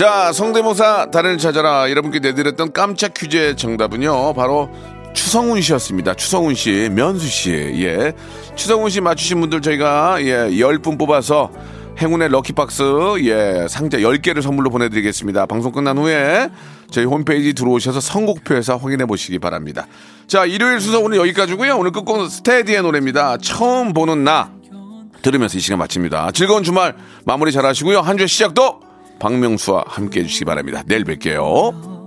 자, 0.00 0.32
성대모사 0.32 1.10
달인을 1.10 1.36
찾아라. 1.36 1.90
여러분께 1.90 2.20
내드렸던 2.20 2.72
깜짝 2.72 3.12
퀴즈의 3.12 3.54
정답은요. 3.54 4.32
바로 4.32 4.70
추성훈 5.12 5.60
씨였습니다. 5.60 6.14
추성훈 6.14 6.54
씨, 6.54 6.88
면수 6.90 7.26
씨. 7.26 7.50
예. 7.50 8.14
추성훈 8.56 8.88
씨 8.88 9.02
맞추신 9.02 9.38
분들 9.42 9.60
저희가 9.60 10.22
예, 10.22 10.48
10분 10.52 10.98
뽑아서 10.98 11.50
행운의 12.00 12.30
럭키박스 12.30 12.82
예, 13.24 13.66
상자 13.68 13.98
10개를 13.98 14.40
선물로 14.40 14.70
보내드리겠습니다. 14.70 15.44
방송 15.44 15.70
끝난 15.70 15.98
후에 15.98 16.48
저희 16.90 17.04
홈페이지 17.04 17.52
들어오셔서 17.52 18.00
선곡표에서 18.00 18.78
확인해 18.78 19.04
보시기 19.04 19.38
바랍니다. 19.38 19.86
자, 20.26 20.46
일요일 20.46 20.80
순서 20.80 21.00
오늘 21.00 21.18
여기까지고요. 21.18 21.76
오늘 21.76 21.92
끝곡은 21.92 22.30
스테디의 22.30 22.80
노래입니다. 22.80 23.36
처음 23.36 23.92
보는 23.92 24.24
나 24.24 24.50
들으면서 25.20 25.58
이 25.58 25.60
시간 25.60 25.78
마칩니다. 25.78 26.30
즐거운 26.32 26.62
주말 26.62 26.96
마무리 27.26 27.52
잘 27.52 27.66
하시고요. 27.66 28.00
한 28.00 28.16
주의 28.16 28.28
시작도 28.28 28.88
박명수와 29.20 29.84
함께 29.86 30.20
해주시기 30.20 30.44
바랍니다. 30.44 30.82
내일 30.86 31.04
뵐게요. 31.04 31.99